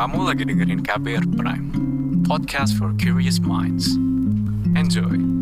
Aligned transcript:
Kamu 0.00 0.32
lagi 0.32 0.48
dengerin 0.48 0.80
KBR 0.80 1.28
Prime, 1.36 1.68
podcast 2.24 2.72
for 2.80 2.96
curious 2.96 3.36
minds. 3.36 4.00
Enjoy. 4.72 5.39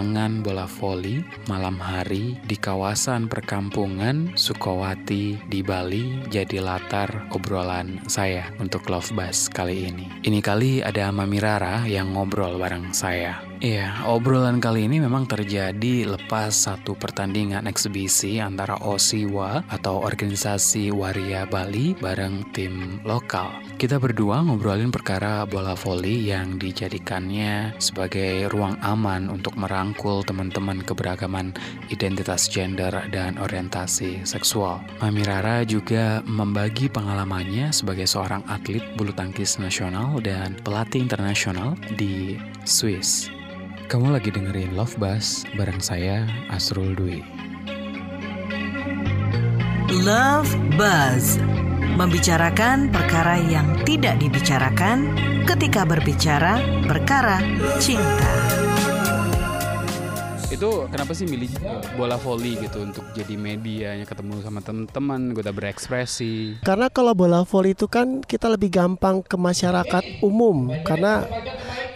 Lapangan 0.00 0.40
bola 0.40 0.64
voli 0.64 1.20
malam 1.44 1.76
hari 1.76 2.32
di 2.48 2.56
kawasan 2.56 3.28
perkampungan 3.28 4.32
Sukawati 4.32 5.36
di 5.44 5.60
Bali 5.60 6.24
jadi 6.32 6.56
latar 6.56 7.28
obrolan 7.36 8.00
saya 8.08 8.48
untuk 8.56 8.88
Love 8.88 9.12
Bus 9.12 9.52
kali 9.52 9.92
ini. 9.92 10.08
Ini 10.24 10.40
kali 10.40 10.80
ada 10.80 11.12
Mami 11.12 11.36
Rara 11.36 11.84
yang 11.84 12.16
ngobrol 12.16 12.56
bareng 12.56 12.96
saya. 12.96 13.49
Iya, 13.60 14.08
obrolan 14.08 14.56
kali 14.56 14.88
ini 14.88 15.04
memang 15.04 15.28
terjadi 15.28 16.08
lepas 16.08 16.48
satu 16.64 16.96
pertandingan 16.96 17.68
eksibisi 17.68 18.40
antara 18.40 18.80
OSIWA 18.80 19.68
atau 19.68 20.00
Organisasi 20.00 20.88
Waria 20.88 21.44
Bali 21.44 21.92
bareng 21.92 22.56
tim 22.56 23.04
lokal. 23.04 23.52
Kita 23.76 24.00
berdua 24.00 24.40
ngobrolin 24.40 24.88
perkara 24.88 25.44
bola 25.44 25.76
voli 25.76 26.32
yang 26.32 26.56
dijadikannya 26.56 27.76
sebagai 27.76 28.48
ruang 28.48 28.80
aman 28.80 29.28
untuk 29.28 29.60
merangkul 29.60 30.24
teman-teman 30.24 30.80
keberagaman 30.80 31.52
identitas 31.92 32.48
gender 32.48 32.96
dan 33.12 33.36
orientasi 33.36 34.24
seksual. 34.24 34.80
Mami 35.04 35.20
Rara 35.20 35.68
juga 35.68 36.24
membagi 36.24 36.88
pengalamannya 36.88 37.76
sebagai 37.76 38.08
seorang 38.08 38.40
atlet 38.48 38.80
bulu 38.96 39.12
tangkis 39.12 39.60
nasional 39.60 40.16
dan 40.24 40.56
pelatih 40.64 41.04
internasional 41.04 41.76
di 42.00 42.40
Swiss. 42.64 43.28
Kamu 43.90 44.14
lagi 44.14 44.30
dengerin 44.30 44.78
Love 44.78 45.02
Bus 45.02 45.42
bareng 45.58 45.82
saya 45.82 46.22
Asrul 46.46 46.94
Dwi. 46.94 47.26
Love 50.06 50.46
Buzz 50.78 51.42
membicarakan 51.98 52.94
perkara 52.94 53.42
yang 53.42 53.82
tidak 53.82 54.22
dibicarakan 54.22 55.18
ketika 55.42 55.82
berbicara 55.82 56.62
perkara 56.86 57.42
cinta. 57.82 58.30
Itu 60.54 60.86
kenapa 60.86 61.10
sih 61.10 61.26
milih 61.26 61.50
eh, 61.58 61.82
bola 61.98 62.14
voli 62.14 62.62
gitu 62.62 62.86
untuk 62.86 63.10
jadi 63.10 63.34
medianya 63.34 64.06
ketemu 64.06 64.38
sama 64.38 64.62
teman-teman, 64.62 65.34
gue 65.34 65.42
berekspresi. 65.42 66.62
Karena 66.62 66.94
kalau 66.94 67.10
bola 67.18 67.42
voli 67.42 67.74
itu 67.74 67.90
kan 67.90 68.22
kita 68.22 68.54
lebih 68.54 68.70
gampang 68.70 69.26
ke 69.26 69.34
masyarakat 69.34 70.22
umum 70.22 70.70
karena 70.86 71.26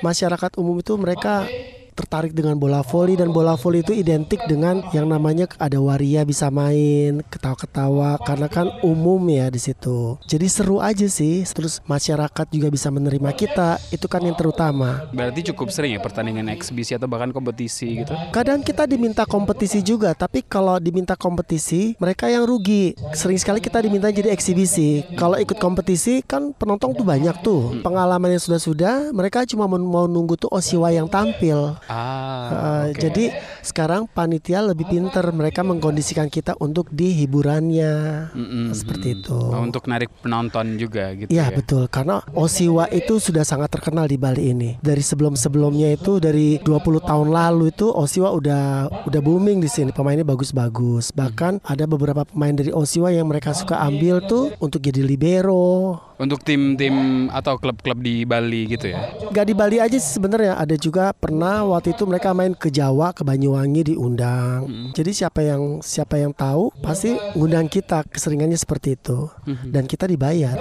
masyarakat 0.02 0.58
umum 0.58 0.82
itu 0.82 0.98
mereka 0.98 1.46
tertarik 1.94 2.34
dengan 2.34 2.58
bola 2.58 2.82
voli 2.82 3.14
dan 3.14 3.30
bola 3.30 3.54
voli 3.54 3.80
itu 3.80 3.94
identik 3.94 4.42
dengan 4.50 4.82
yang 4.90 5.06
namanya 5.06 5.46
ada 5.56 5.78
waria 5.78 6.26
bisa 6.26 6.50
main 6.50 7.22
ketawa-ketawa 7.30 8.18
karena 8.26 8.46
kan 8.50 8.66
umum 8.82 9.22
ya 9.30 9.48
di 9.48 9.62
situ. 9.62 10.18
Jadi 10.26 10.46
seru 10.50 10.82
aja 10.82 11.06
sih. 11.06 11.46
Terus 11.46 11.78
masyarakat 11.86 12.46
juga 12.50 12.68
bisa 12.68 12.90
menerima 12.90 13.30
kita. 13.32 13.78
Itu 13.94 14.10
kan 14.10 14.26
yang 14.26 14.34
terutama. 14.34 15.06
Berarti 15.14 15.54
cukup 15.54 15.70
sering 15.70 15.94
ya 15.94 16.00
pertandingan 16.02 16.50
eksibisi 16.50 16.98
atau 16.98 17.06
bahkan 17.06 17.30
kompetisi 17.30 18.02
gitu. 18.02 18.14
Kadang 18.34 18.66
kita 18.66 18.84
diminta 18.90 19.22
kompetisi 19.24 19.80
juga, 19.80 20.12
tapi 20.12 20.42
kalau 20.42 20.76
diminta 20.82 21.14
kompetisi, 21.14 21.94
mereka 22.02 22.26
yang 22.26 22.44
rugi. 22.44 22.98
Sering 23.14 23.38
sekali 23.38 23.62
kita 23.62 23.78
diminta 23.78 24.10
jadi 24.10 24.34
eksibisi. 24.34 25.06
Kalau 25.14 25.38
ikut 25.38 25.56
kompetisi 25.62 26.20
kan 26.26 26.50
penonton 26.56 26.92
tuh 26.96 27.06
banyak 27.06 27.36
tuh. 27.44 27.78
Pengalaman 27.86 28.34
yang 28.34 28.42
sudah-sudah, 28.42 29.14
mereka 29.14 29.46
cuma 29.46 29.70
mau, 29.70 29.78
mau 29.78 30.06
nunggu 30.10 30.34
tuh 30.34 30.50
Osiwa 30.50 30.90
yang 30.90 31.06
tampil. 31.06 31.76
Ah, 31.86 32.32
Uh, 32.44 32.84
oke. 32.88 33.00
Jadi 33.00 33.24
sekarang 33.60 34.06
panitia 34.06 34.60
lebih 34.60 34.86
pinter, 34.86 35.24
mereka 35.30 35.60
mengkondisikan 35.60 36.28
kita 36.28 36.56
untuk 36.56 36.88
di 36.88 37.12
hiburannya. 37.14 37.92
Mm-mm, 38.30 38.66
seperti 38.72 39.20
itu. 39.20 39.32
Oh, 39.34 39.60
untuk 39.60 39.84
narik 39.84 40.08
penonton 40.20 40.76
juga 40.76 41.12
gitu 41.14 41.28
Iya 41.28 41.48
ya. 41.48 41.54
betul 41.54 41.88
karena 41.88 42.20
Osiwa 42.32 42.88
itu 42.88 43.16
sudah 43.16 43.42
sangat 43.42 43.68
terkenal 43.70 44.04
di 44.04 44.16
Bali 44.16 44.50
ini. 44.50 44.70
Dari 44.78 45.00
sebelum-sebelumnya 45.00 45.92
itu 45.92 46.18
dari 46.18 46.56
20 46.58 46.74
tahun 47.00 47.28
lalu 47.28 47.70
itu 47.70 47.88
Osiwa 47.88 48.30
udah 48.30 48.62
udah 49.04 49.20
booming 49.20 49.58
di 49.58 49.68
sini. 49.68 49.90
Pemainnya 49.90 50.24
bagus-bagus. 50.24 51.10
Bahkan 51.10 51.64
ada 51.64 51.84
beberapa 51.84 52.24
pemain 52.24 52.52
dari 52.52 52.70
Osiwa 52.70 53.08
yang 53.08 53.26
mereka 53.26 53.52
suka 53.52 53.80
ambil 53.80 54.24
tuh 54.24 54.52
untuk 54.58 54.80
jadi 54.80 55.00
libero. 55.00 56.00
Untuk 56.14 56.46
tim-tim 56.46 57.26
atau 57.26 57.58
klub-klub 57.58 57.98
di 57.98 58.22
Bali 58.22 58.70
gitu 58.70 58.94
ya. 58.94 59.02
Gak 59.34 59.46
di 59.50 59.54
Bali 59.54 59.82
aja 59.82 59.98
sih 59.98 60.14
sebenarnya 60.14 60.54
ada 60.54 60.78
juga 60.78 61.10
pernah 61.10 61.66
waktu 61.66 61.90
itu 61.90 62.06
mereka 62.06 62.30
main 62.30 62.54
ke 62.54 62.70
Jawa 62.70 63.10
ke 63.10 63.26
Banyuwangi 63.26 63.94
diundang. 63.94 64.90
Jadi 64.94 65.10
siapa 65.10 65.42
yang 65.42 65.82
siapa 65.82 66.22
yang 66.22 66.30
tahu 66.30 66.70
pasti 66.78 67.18
ngundang 67.34 67.66
kita 67.66 68.06
keseringannya 68.06 68.54
seperti 68.54 68.94
itu 68.94 69.26
dan 69.66 69.90
kita 69.90 70.06
dibayar. 70.06 70.54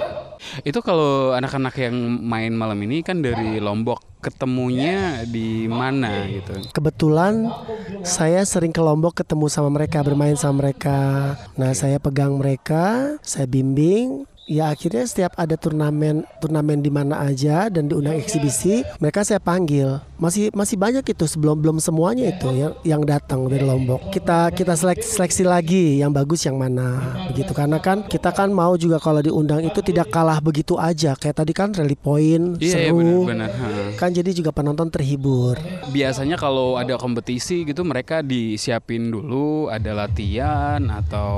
Itu 0.66 0.84
kalau 0.84 1.32
anak-anak 1.32 1.74
yang 1.78 1.96
main 2.20 2.52
malam 2.52 2.76
ini 2.84 3.00
kan 3.00 3.22
dari 3.22 3.62
Lombok 3.62 4.14
ketemunya 4.24 5.24
di 5.28 5.68
mana 5.68 6.24
gitu. 6.28 6.72
Kebetulan 6.72 7.48
saya 8.02 8.40
sering 8.48 8.72
ke 8.72 8.80
Lombok 8.80 9.20
ketemu 9.20 9.52
sama 9.52 9.68
mereka, 9.72 10.00
bermain 10.00 10.36
sama 10.36 10.64
mereka. 10.64 11.32
Nah, 11.60 11.76
saya 11.76 12.00
pegang 12.00 12.40
mereka, 12.40 13.16
saya 13.20 13.44
bimbing. 13.44 14.24
Ya 14.44 14.68
akhirnya 14.68 15.08
setiap 15.08 15.32
ada 15.40 15.56
turnamen 15.56 16.28
turnamen 16.36 16.84
di 16.84 16.92
mana 16.92 17.24
aja 17.24 17.72
dan 17.72 17.88
diundang 17.88 18.20
eksibisi, 18.20 18.84
mereka 19.00 19.24
saya 19.24 19.40
panggil. 19.40 20.04
Masih 20.20 20.52
masih 20.52 20.76
banyak 20.76 21.00
itu 21.00 21.24
sebelum 21.24 21.64
belum 21.64 21.80
semuanya 21.80 22.28
itu 22.28 22.52
yang 22.52 22.72
yang 22.84 23.02
datang 23.08 23.48
dari 23.48 23.64
Lombok. 23.64 24.12
Kita 24.12 24.52
kita 24.52 24.76
seleksi, 24.76 25.16
seleksi 25.16 25.42
lagi 25.48 25.84
yang 25.96 26.12
bagus 26.12 26.44
yang 26.44 26.60
mana 26.60 27.00
begitu 27.32 27.56
karena 27.56 27.80
kan 27.80 28.04
kita 28.04 28.36
kan 28.36 28.52
mau 28.52 28.76
juga 28.76 29.00
kalau 29.00 29.24
diundang 29.24 29.64
itu 29.64 29.80
tidak 29.80 30.12
kalah 30.12 30.44
begitu 30.44 30.76
aja. 30.76 31.16
Kayak 31.16 31.40
tadi 31.40 31.52
kan 31.56 31.72
rally 31.72 31.96
point 31.96 32.60
Iya, 32.60 32.68
iya, 32.68 32.92
seru. 32.92 33.24
benar-benar. 33.24 33.96
Ha. 33.96 33.96
Kan 33.96 34.12
jadi 34.12 34.28
juga 34.36 34.52
penonton 34.52 34.92
terhibur. 34.92 35.56
Biasanya 35.88 36.36
kalau 36.36 36.76
ada 36.76 37.00
kompetisi 37.00 37.64
gitu 37.64 37.80
mereka 37.80 38.20
disiapin 38.20 39.08
dulu 39.08 39.72
ada 39.72 39.96
latihan 39.96 40.84
atau 40.92 41.32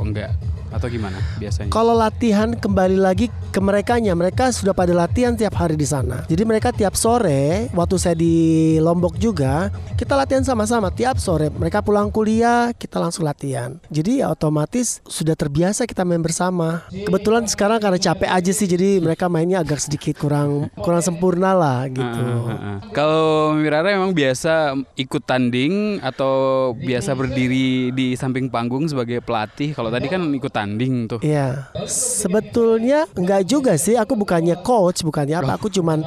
enggak 0.00 0.32
atau 0.70 0.86
gimana 0.88 1.18
biasanya? 1.40 1.70
Kalau 1.72 1.94
latihan 1.96 2.52
kembali 2.54 2.98
lagi 2.98 3.32
ke 3.54 3.60
merekanya, 3.62 4.18
mereka 4.18 4.50
sudah 4.50 4.74
pada 4.74 4.90
latihan 4.90 5.38
tiap 5.38 5.54
hari 5.54 5.78
di 5.78 5.86
sana. 5.86 6.26
Jadi 6.26 6.42
mereka 6.42 6.74
tiap 6.74 6.98
sore, 6.98 7.70
waktu 7.70 7.96
saya 7.96 8.18
di 8.18 8.76
Lombok 8.82 9.14
juga, 9.16 9.70
kita 9.94 10.18
latihan 10.18 10.42
sama-sama 10.42 10.90
tiap 10.90 11.22
sore. 11.22 11.54
Mereka 11.54 11.86
pulang 11.86 12.10
kuliah, 12.10 12.74
kita 12.74 12.98
langsung 12.98 13.22
latihan. 13.22 13.78
Jadi 13.94 14.20
ya 14.20 14.34
otomatis 14.34 14.98
sudah 15.06 15.38
terbiasa 15.38 15.86
kita 15.86 16.02
main 16.02 16.18
bersama. 16.18 16.82
Kebetulan 16.90 17.46
sekarang 17.46 17.78
karena 17.78 17.98
capek 18.02 18.30
aja 18.30 18.52
sih, 18.52 18.66
jadi 18.66 18.98
mereka 18.98 19.30
mainnya 19.30 19.62
agak 19.62 19.78
sedikit 19.78 20.18
kurang 20.18 20.66
kurang 20.82 21.00
sempurna 21.00 21.54
lah 21.54 21.86
gitu. 21.86 22.02
Ah, 22.02 22.50
ah, 22.50 22.58
ah. 22.58 22.78
Kalau 22.90 23.54
Mirara 23.54 23.94
memang 23.94 24.10
biasa 24.10 24.74
ikut 24.98 25.22
tanding 25.22 26.02
atau 26.02 26.74
biasa 26.74 27.14
berdiri 27.14 27.94
di 27.94 28.18
samping 28.18 28.50
panggung 28.50 28.90
sebagai 28.90 29.22
pelatih. 29.22 29.70
Kalau 29.78 29.94
tadi 29.94 30.10
kan 30.10 30.26
ikut 30.34 30.50
tanding 30.50 30.63
tuh. 31.06 31.20
Iya, 31.20 31.70
sebetulnya 31.88 33.06
enggak 33.14 33.42
juga 33.44 33.76
sih. 33.76 33.94
Aku 33.94 34.16
bukannya 34.16 34.56
coach, 34.60 35.04
bukannya 35.04 35.36
apa. 35.40 35.60
Aku 35.60 35.68
cuman 35.68 36.02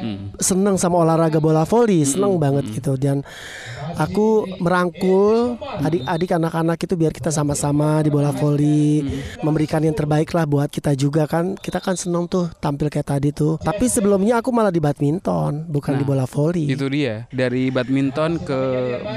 Hmm. 0.00 0.32
seneng 0.40 0.80
sama 0.80 0.96
olahraga 1.04 1.36
bola 1.38 1.68
voli, 1.68 2.00
seneng 2.02 2.40
banget 2.40 2.64
gitu. 2.72 2.96
Dan 2.96 3.20
aku 3.96 4.44
merangkul 4.60 5.56
adik-adik 5.80 6.36
anak-anak 6.36 6.78
itu 6.84 6.94
biar 6.98 7.12
kita 7.14 7.32
sama-sama 7.32 8.04
di 8.04 8.12
bola 8.12 8.34
voli, 8.34 9.06
memberikan 9.40 9.80
yang 9.80 9.96
terbaik 9.96 10.34
lah 10.36 10.44
buat 10.44 10.68
kita 10.68 10.92
juga 10.98 11.24
kan. 11.24 11.56
Kita 11.56 11.80
kan 11.80 11.96
seneng 11.96 12.28
tuh 12.28 12.52
tampil 12.60 12.92
kayak 12.92 13.08
tadi 13.08 13.30
tuh. 13.32 13.56
Tapi 13.62 13.88
sebelumnya 13.88 14.44
aku 14.44 14.52
malah 14.52 14.74
di 14.74 14.82
badminton, 14.82 15.64
bukan 15.70 15.96
di 15.96 16.04
Nah, 16.04 16.08
bola 16.08 16.26
voli. 16.26 16.64
Itu 16.68 16.86
dia 16.92 17.28
dari 17.30 17.70
badminton 17.72 18.42
ke 18.42 18.60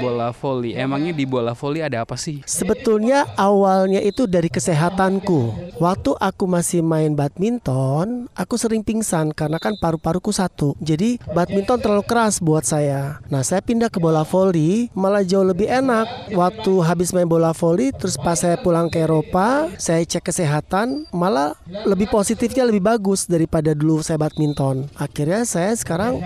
bola 0.00 0.30
voli. 0.32 0.72
Emangnya 0.72 1.12
di 1.12 1.24
bola 1.26 1.52
voli 1.52 1.80
ada 1.82 2.04
apa 2.04 2.14
sih? 2.14 2.40
Sebetulnya 2.46 3.28
awalnya 3.36 4.00
itu 4.00 4.24
dari 4.24 4.48
kesehatanku. 4.48 5.72
Waktu 5.82 6.10
aku 6.16 6.44
masih 6.48 6.80
main 6.86 7.12
badminton, 7.18 8.30
aku 8.32 8.54
sering 8.54 8.86
pingsan 8.86 9.34
karena 9.34 9.58
kan 9.58 9.74
paru-paruku 9.76 10.30
satu. 10.30 10.78
Jadi 10.80 11.18
badminton 11.34 11.82
terlalu 11.82 12.04
keras 12.06 12.38
buat 12.38 12.62
saya. 12.62 13.18
Nah, 13.28 13.42
saya 13.44 13.60
pindah 13.60 13.90
ke 13.90 13.98
bola 13.98 14.22
voli 14.24 14.63
malah 14.96 15.22
jauh 15.26 15.44
lebih 15.44 15.68
enak. 15.68 16.32
Waktu 16.32 16.72
habis 16.84 17.10
main 17.10 17.28
bola 17.28 17.52
voli, 17.52 17.90
terus 17.92 18.16
pas 18.18 18.38
saya 18.38 18.56
pulang 18.60 18.88
ke 18.88 19.02
Eropa, 19.02 19.68
saya 19.76 20.02
cek 20.04 20.30
kesehatan, 20.30 21.08
malah 21.12 21.56
lebih 21.88 22.08
positifnya 22.08 22.64
lebih 22.68 22.84
bagus 22.84 23.26
daripada 23.28 23.72
dulu 23.72 24.00
saya 24.00 24.20
badminton. 24.20 24.88
Akhirnya 24.96 25.42
saya 25.44 25.72
sekarang 25.74 26.20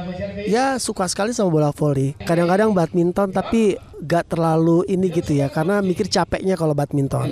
ya 0.47 0.77
suka 0.77 1.09
sekali 1.11 1.33
sama 1.35 1.51
bola 1.51 1.71
voli. 1.73 2.15
Kadang-kadang 2.23 2.75
badminton 2.75 3.33
tapi 3.33 3.81
gak 4.05 4.35
terlalu 4.35 4.87
ini 4.87 5.11
gitu 5.11 5.35
ya 5.35 5.51
karena 5.51 5.83
mikir 5.83 6.07
capeknya 6.07 6.55
kalau 6.55 6.75
badminton. 6.75 7.31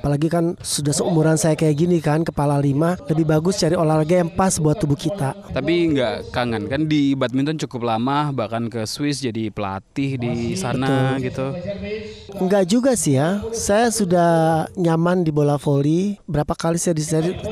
Apalagi 0.00 0.32
kan 0.32 0.56
sudah 0.60 0.96
seumuran 0.96 1.36
saya 1.36 1.52
kayak 1.58 1.76
gini 1.76 1.98
kan 2.00 2.24
kepala 2.24 2.56
lima 2.56 2.96
lebih 3.08 3.28
bagus 3.28 3.60
cari 3.60 3.76
olahraga 3.76 4.20
yang 4.24 4.32
pas 4.32 4.56
buat 4.56 4.80
tubuh 4.80 4.96
kita. 4.96 5.36
Tapi 5.52 5.92
nggak 5.92 6.32
kangen 6.32 6.64
kan 6.72 6.88
di 6.88 7.12
badminton 7.12 7.60
cukup 7.66 7.84
lama 7.96 8.32
bahkan 8.32 8.72
ke 8.72 8.88
Swiss 8.88 9.20
jadi 9.20 9.52
pelatih 9.52 10.16
di 10.16 10.56
sana 10.56 11.20
gitu. 11.20 11.52
Enggak 12.40 12.64
juga 12.70 12.94
sih 12.94 13.18
ya 13.18 13.42
saya 13.52 13.92
sudah 13.92 14.30
nyaman 14.78 15.26
di 15.26 15.30
bola 15.34 15.60
voli. 15.60 16.16
Berapa 16.24 16.56
kali 16.56 16.80
saya 16.80 16.96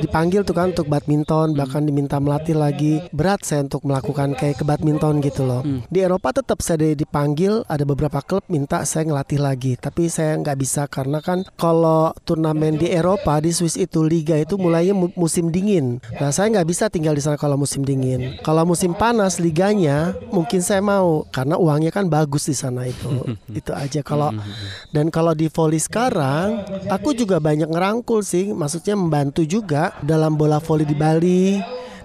dipanggil 0.01 0.41
tuh 0.41 0.55
kan 0.57 0.73
untuk 0.73 0.89
badminton 0.89 1.53
bahkan 1.53 1.85
diminta 1.85 2.17
melatih 2.17 2.57
lagi. 2.57 3.03
Berat 3.13 3.45
saya 3.45 3.61
untuk 3.67 3.85
melakukan 3.85 4.33
kayak 4.33 4.61
ke 4.61 4.63
badminton 4.65 5.21
gitu 5.21 5.45
loh. 5.45 5.61
Di 5.91 6.01
Eropa 6.01 6.33
tetap 6.33 6.65
saya 6.65 6.81
di- 6.81 6.97
dipanggil 7.05 7.61
ada 7.69 7.83
beberapa 7.83 8.21
klub 8.23 8.38
minta 8.47 8.85
saya 8.87 9.03
ngelatih 9.09 9.39
lagi 9.41 9.73
tapi 9.75 10.07
saya 10.07 10.39
nggak 10.39 10.57
bisa 10.59 10.87
karena 10.87 11.19
kan 11.19 11.43
kalau 11.59 12.15
turnamen 12.23 12.79
di 12.79 12.87
Eropa 12.87 13.41
di 13.43 13.51
Swiss 13.51 13.75
itu 13.75 14.05
liga 14.05 14.37
itu 14.39 14.55
mulainya 14.55 14.95
mu- 14.95 15.13
musim 15.17 15.51
dingin. 15.51 15.99
Nah 16.21 16.29
saya 16.29 16.47
nggak 16.53 16.67
bisa 16.69 16.87
tinggal 16.87 17.17
di 17.17 17.21
sana 17.25 17.35
kalau 17.35 17.57
musim 17.57 17.81
dingin. 17.81 18.37
Kalau 18.45 18.63
musim 18.63 18.93
panas 18.93 19.41
liganya 19.41 20.15
mungkin 20.29 20.61
saya 20.63 20.79
mau 20.79 21.25
karena 21.33 21.57
uangnya 21.57 21.91
kan 21.91 22.07
bagus 22.07 22.47
di 22.47 22.55
sana 22.55 22.85
itu. 22.87 23.09
Itu 23.59 23.73
aja 23.73 23.99
kalau 24.05 24.29
dan 24.95 25.09
kalau 25.09 25.33
di 25.33 25.49
volley 25.49 25.81
sekarang 25.81 26.63
aku 26.87 27.17
juga 27.17 27.41
banyak 27.41 27.67
ngerangkul 27.67 28.21
sih 28.21 28.53
maksudnya 28.53 28.93
membantu 28.93 29.43
juga 29.43 29.97
dalam 30.05 30.37
bola 30.37 30.61
volley 30.61 30.85
di 30.85 30.95
Bali 30.95 31.57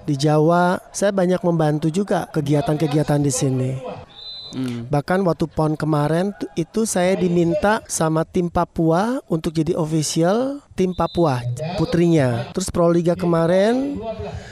di 0.04 0.14
Jawa. 0.16 0.80
Saya 0.90 1.12
banyak 1.12 1.40
membantu 1.44 1.92
juga 1.92 2.26
kegiatan-kegiatan 2.32 3.20
di 3.20 3.32
sini 3.32 3.72
Hmm. 4.54 4.86
Bahkan 4.86 5.26
waktu 5.26 5.50
PON 5.50 5.74
kemarin 5.74 6.30
tu- 6.32 6.46
itu 6.54 6.86
saya 6.86 7.18
diminta 7.18 7.82
sama 7.84 8.22
tim 8.22 8.46
Papua 8.48 9.18
untuk 9.26 9.50
jadi 9.52 9.74
official 9.74 10.62
tim 10.74 10.92
Papua 10.92 11.40
putrinya. 11.78 12.50
Terus 12.50 12.68
Proliga 12.68 13.14
kemarin 13.14 13.98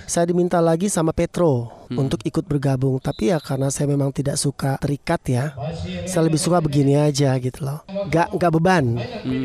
saya 0.07 0.25
diminta 0.31 0.63
lagi 0.63 0.87
sama 0.87 1.11
Petro 1.11 1.83
untuk 1.93 2.25
ikut 2.25 2.49
bergabung. 2.49 2.97
Tapi 2.97 3.35
ya 3.35 3.39
karena 3.43 3.69
saya 3.69 3.91
memang 3.91 4.15
tidak 4.15 4.41
suka 4.41 4.81
terikat 4.81 5.21
ya. 5.29 5.45
Saya 6.09 6.25
lebih 6.25 6.41
suka 6.41 6.63
begini 6.63 6.97
aja 6.97 7.37
gitu 7.37 7.67
loh. 7.67 7.85
Gak 8.09 8.33
nggak 8.33 8.53
beban. 8.55 8.97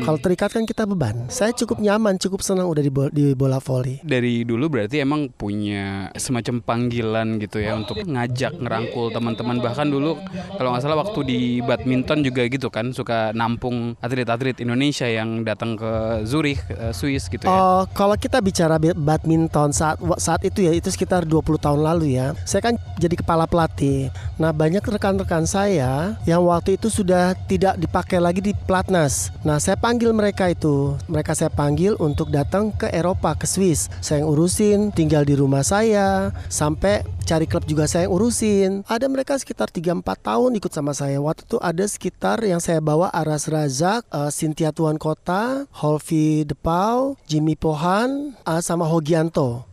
Kalau 0.06 0.18
terikat 0.18 0.50
kan 0.54 0.64
kita 0.64 0.88
beban. 0.88 1.28
Saya 1.28 1.52
cukup 1.52 1.82
nyaman, 1.82 2.16
cukup 2.16 2.40
senang 2.40 2.70
udah 2.70 2.80
di, 2.80 2.88
bo- 2.88 3.12
di 3.12 3.36
bola 3.36 3.60
voli. 3.60 4.00
Dari 4.00 4.48
dulu 4.48 4.70
berarti 4.72 5.02
emang 5.02 5.28
punya 5.28 6.08
semacam 6.16 6.64
panggilan 6.64 7.36
gitu 7.42 7.60
ya 7.60 7.76
untuk 7.76 8.00
ngajak 8.00 8.56
ngerangkul 8.56 9.12
teman-teman 9.12 9.60
bahkan 9.60 9.88
dulu 9.88 10.16
kalau 10.56 10.72
nggak 10.72 10.82
salah 10.84 10.98
waktu 11.00 11.20
di 11.26 11.40
badminton 11.60 12.24
juga 12.24 12.46
gitu 12.48 12.68
kan 12.68 12.94
suka 12.94 13.34
nampung 13.36 13.98
atlet-atlet 14.00 14.60
Indonesia 14.62 15.04
yang 15.04 15.42
datang 15.44 15.76
ke 15.76 16.22
Zurich, 16.24 16.60
eh, 16.70 16.92
Swiss 16.92 17.26
gitu 17.26 17.44
ya. 17.44 17.50
Oh, 17.50 17.82
kalau 17.96 18.14
kita 18.14 18.38
bicara 18.38 18.76
bi- 18.76 18.96
badminton 18.96 19.72
saat 19.72 19.96
saat 20.20 20.42
itu 20.44 20.64
ya 20.64 20.72
itu 20.72 20.88
sekitar 20.88 21.24
20 21.24 21.58
tahun 21.58 21.80
lalu 21.80 22.16
ya. 22.20 22.36
Saya 22.44 22.72
kan 22.72 22.74
jadi 23.00 23.14
kepala 23.18 23.48
pelatih. 23.48 24.12
Nah, 24.36 24.54
banyak 24.54 24.84
rekan-rekan 24.84 25.44
saya 25.44 26.14
yang 26.28 26.44
waktu 26.46 26.76
itu 26.78 26.88
sudah 26.92 27.34
tidak 27.48 27.74
dipakai 27.80 28.22
lagi 28.22 28.40
di 28.40 28.52
pelatnas. 28.54 29.34
Nah, 29.42 29.58
saya 29.58 29.74
panggil 29.74 30.14
mereka 30.14 30.46
itu. 30.50 30.94
Mereka 31.08 31.34
saya 31.34 31.50
panggil 31.50 31.98
untuk 31.98 32.30
datang 32.30 32.70
ke 32.70 32.90
Eropa, 32.92 33.34
ke 33.34 33.46
Swiss. 33.48 33.90
Saya 33.98 34.22
yang 34.22 34.30
urusin, 34.30 34.78
tinggal 34.94 35.22
di 35.26 35.34
rumah 35.34 35.62
saya 35.62 36.30
sampai 36.46 37.02
cari 37.28 37.44
klub 37.44 37.68
juga 37.68 37.84
saya 37.84 38.08
urusin. 38.08 38.88
Ada 38.88 39.04
mereka 39.04 39.36
sekitar 39.36 39.68
3-4 39.68 40.00
tahun 40.16 40.56
ikut 40.56 40.72
sama 40.72 40.96
saya. 40.96 41.20
Waktu 41.20 41.44
itu 41.44 41.60
ada 41.60 41.84
sekitar 41.84 42.40
yang 42.40 42.56
saya 42.56 42.80
bawa 42.80 43.12
Aras 43.12 43.52
Razak, 43.52 44.08
eh, 44.08 44.32
Cynthia 44.32 44.72
Tuan 44.72 44.96
Kota, 44.96 45.68
Holvi 45.76 46.48
Depau, 46.48 47.20
Jimmy 47.28 47.52
Pohan, 47.52 48.32
eh, 48.48 48.62
sama 48.64 48.88
Hogianto. 48.88 49.68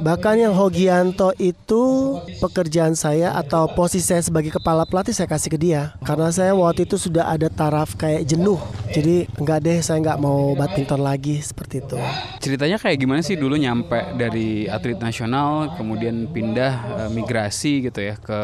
Bahkan 0.00 0.34
yang 0.34 0.54
Hogianto 0.56 1.30
itu 1.38 2.16
pekerjaan 2.42 2.98
saya 2.98 3.38
atau 3.38 3.70
posisi 3.70 4.02
saya 4.02 4.18
sebagai 4.18 4.50
kepala 4.50 4.82
pelatih 4.82 5.14
saya 5.14 5.30
kasih 5.30 5.54
ke 5.54 5.58
dia. 5.60 5.94
Karena 6.02 6.34
saya 6.34 6.56
waktu 6.58 6.88
itu 6.88 6.98
sudah 6.98 7.30
ada 7.30 7.46
taraf 7.46 7.94
kayak 7.94 8.26
jenuh. 8.26 8.58
Jadi 8.90 9.30
enggak 9.38 9.62
deh 9.62 9.78
saya 9.78 10.02
nggak 10.02 10.18
mau 10.18 10.58
badminton 10.58 11.06
lagi 11.06 11.38
seperti 11.38 11.86
itu. 11.86 11.96
Ceritanya 12.42 12.82
kayak 12.82 12.98
gimana 12.98 13.22
sih 13.22 13.38
dulu 13.38 13.54
nyampe 13.54 14.18
dari 14.18 14.66
atlet 14.66 14.98
nasional 14.98 15.78
kemudian 15.78 16.26
pindah 16.26 16.72
eh, 17.06 17.10
migrasi 17.14 17.86
gitu 17.86 18.02
ya 18.02 18.18
ke 18.18 18.40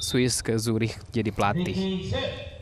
Swiss 0.00 0.40
ke 0.40 0.56
Zurich 0.56 0.96
jadi 1.12 1.28
pelatih. 1.28 1.76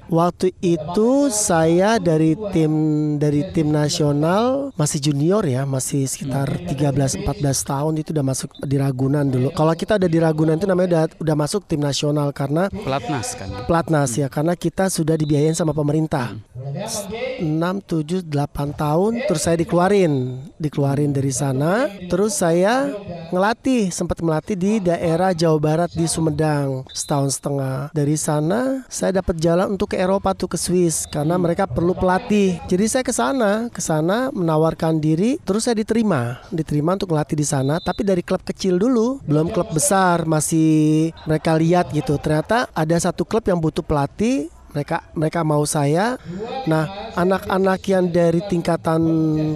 Waktu 0.06 0.54
itu 0.62 1.28
saya 1.34 1.98
dari 1.98 2.38
tim 2.54 2.72
dari 3.18 3.42
tim 3.50 3.74
nasional 3.74 4.70
masih 4.78 5.02
junior 5.10 5.42
ya, 5.42 5.66
masih 5.66 6.06
sekitar 6.06 6.46
13 6.46 7.26
14 7.26 7.42
tahun 7.42 7.92
itu 7.98 8.14
udah 8.14 8.26
masuk 8.26 8.50
di 8.62 8.76
Ragunan 8.78 9.26
dulu. 9.26 9.50
Kalau 9.50 9.74
kita 9.74 9.98
ada 9.98 10.06
di 10.06 10.18
Ragunan 10.22 10.54
itu 10.54 10.66
namanya 10.70 10.88
udah, 10.88 11.04
udah 11.18 11.36
masuk 11.36 11.66
tim 11.66 11.82
nasional 11.82 12.30
karena 12.30 12.70
Pelatnas 12.70 13.34
kan. 13.34 13.48
pelatnas 13.66 14.10
ya 14.14 14.30
karena 14.30 14.54
kita 14.54 14.86
sudah 14.86 15.18
dibiayain 15.18 15.58
sama 15.58 15.74
pemerintah. 15.74 16.38
6 16.66 17.46
7 17.46 18.26
8 18.26 18.74
tahun 18.74 19.12
terus 19.30 19.42
saya 19.46 19.56
dikeluarin, 19.60 20.42
dikeluarin 20.58 21.14
dari 21.14 21.30
sana. 21.30 21.86
Terus 22.10 22.42
saya 22.42 22.90
ngelatih, 23.30 23.94
sempat 23.94 24.18
melatih 24.22 24.56
di 24.58 24.72
daerah 24.82 25.30
Jawa 25.30 25.58
Barat 25.62 25.90
di 25.94 26.06
Sumedang 26.10 26.82
setahun 26.90 27.38
setengah. 27.38 27.94
Dari 27.94 28.16
sana 28.18 28.82
saya 28.90 29.22
dapat 29.22 29.38
jalan 29.38 29.78
untuk 29.78 29.94
ke 29.94 29.96
Eropa 30.00 30.34
tuh 30.34 30.50
ke 30.50 30.58
Swiss 30.58 31.06
karena 31.06 31.38
mereka 31.38 31.70
perlu 31.70 31.94
pelatih. 31.94 32.58
Jadi 32.66 32.84
saya 32.90 33.04
ke 33.06 33.14
sana, 33.14 33.70
ke 33.70 33.78
sana 33.78 34.34
menawarkan 34.34 34.98
diri, 34.98 35.38
terus 35.46 35.70
saya 35.70 35.78
diterima, 35.78 36.42
diterima 36.50 36.98
untuk 36.98 37.14
melatih 37.14 37.38
di 37.38 37.46
sana. 37.46 37.78
Tapi 37.78 38.02
dari 38.02 38.22
klub 38.26 38.42
kecil 38.42 38.80
dulu, 38.80 39.22
belum 39.22 39.54
klub 39.54 39.70
besar, 39.70 40.26
masih 40.26 41.10
mereka 41.28 41.54
lihat 41.54 41.94
gitu. 41.94 42.18
Ternyata 42.18 42.66
ada 42.74 42.96
satu 42.98 43.22
klub 43.22 43.46
yang 43.46 43.62
butuh 43.62 43.84
pelatih, 43.86 44.50
mereka 44.76 45.00
mereka 45.16 45.40
mau 45.40 45.64
saya. 45.64 46.20
Nah, 46.68 46.84
anak-anak 47.16 47.80
yang 47.88 48.12
dari 48.12 48.44
tingkatan 48.44 49.00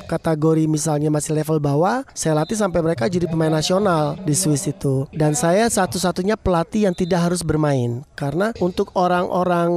kategori 0.09 0.65
misalnya 0.65 1.13
masih 1.13 1.37
level 1.37 1.61
bawah, 1.61 2.09
saya 2.17 2.41
latih 2.41 2.57
sampai 2.57 2.81
mereka 2.81 3.05
jadi 3.05 3.29
pemain 3.29 3.53
nasional 3.53 4.17
di 4.25 4.33
Swiss 4.33 4.65
itu. 4.65 5.05
Dan 5.13 5.37
saya 5.37 5.69
satu-satunya 5.69 6.41
pelatih 6.41 6.89
yang 6.89 6.97
tidak 6.97 7.29
harus 7.29 7.45
bermain 7.45 8.01
karena 8.17 8.57
untuk 8.65 8.97
orang-orang 8.97 9.69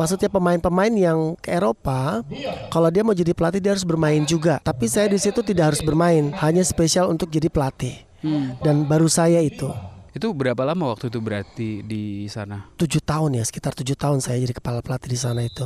maksudnya 0.00 0.32
pemain-pemain 0.32 0.94
yang 0.96 1.36
ke 1.36 1.52
Eropa, 1.52 2.24
kalau 2.72 2.88
dia 2.88 3.04
mau 3.04 3.12
jadi 3.12 3.36
pelatih 3.36 3.60
dia 3.60 3.76
harus 3.76 3.84
bermain 3.84 4.24
juga. 4.24 4.56
Tapi 4.64 4.88
saya 4.88 5.12
di 5.12 5.20
situ 5.20 5.44
tidak 5.44 5.76
harus 5.76 5.82
bermain, 5.84 6.32
hanya 6.40 6.64
spesial 6.64 7.12
untuk 7.12 7.28
jadi 7.28 7.52
pelatih. 7.52 8.08
Dan 8.62 8.86
baru 8.86 9.10
saya 9.10 9.42
itu 9.42 9.91
Itu 10.12 10.36
berapa 10.36 10.60
lama 10.60 10.92
waktu 10.92 11.08
itu 11.08 11.18
berarti 11.24 11.68
di 11.80 12.28
sana? 12.28 12.68
tujuh 12.76 13.00
tahun 13.00 13.40
ya 13.40 13.44
sekitar 13.48 13.72
tujuh 13.72 13.96
tahun 13.96 14.20
saya 14.20 14.36
jadi 14.44 14.52
kepala 14.52 14.84
pelatih 14.84 15.08
di 15.08 15.16
sana 15.16 15.40
itu. 15.40 15.64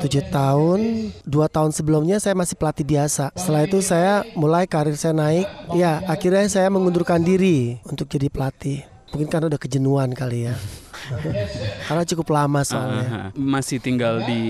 Tujuh 0.00 0.24
tahun 0.32 1.12
dua 1.28 1.52
tahun 1.52 1.76
sebelumnya 1.76 2.16
saya 2.16 2.32
masih 2.32 2.56
pelatih 2.56 2.88
biasa. 2.88 3.28
Setelah 3.36 3.68
itu 3.68 3.78
saya 3.84 4.24
mulai 4.32 4.64
karir 4.64 4.96
saya 4.96 5.12
naik. 5.12 5.44
Ya 5.76 6.00
akhirnya 6.08 6.48
saya 6.48 6.72
mengundurkan 6.72 7.20
diri 7.20 7.76
untuk 7.84 8.08
jadi 8.08 8.32
pelatih. 8.32 8.88
Mungkin 9.12 9.28
karena 9.28 9.52
udah 9.52 9.60
kejenuhan 9.60 10.16
kali 10.16 10.48
ya 10.48 10.56
karena 11.84 12.04
cukup 12.04 12.26
lama 12.30 12.60
soalnya 12.62 13.00
Aha. 13.00 13.22
Masih 13.34 13.78
tinggal 13.78 14.20
di 14.24 14.40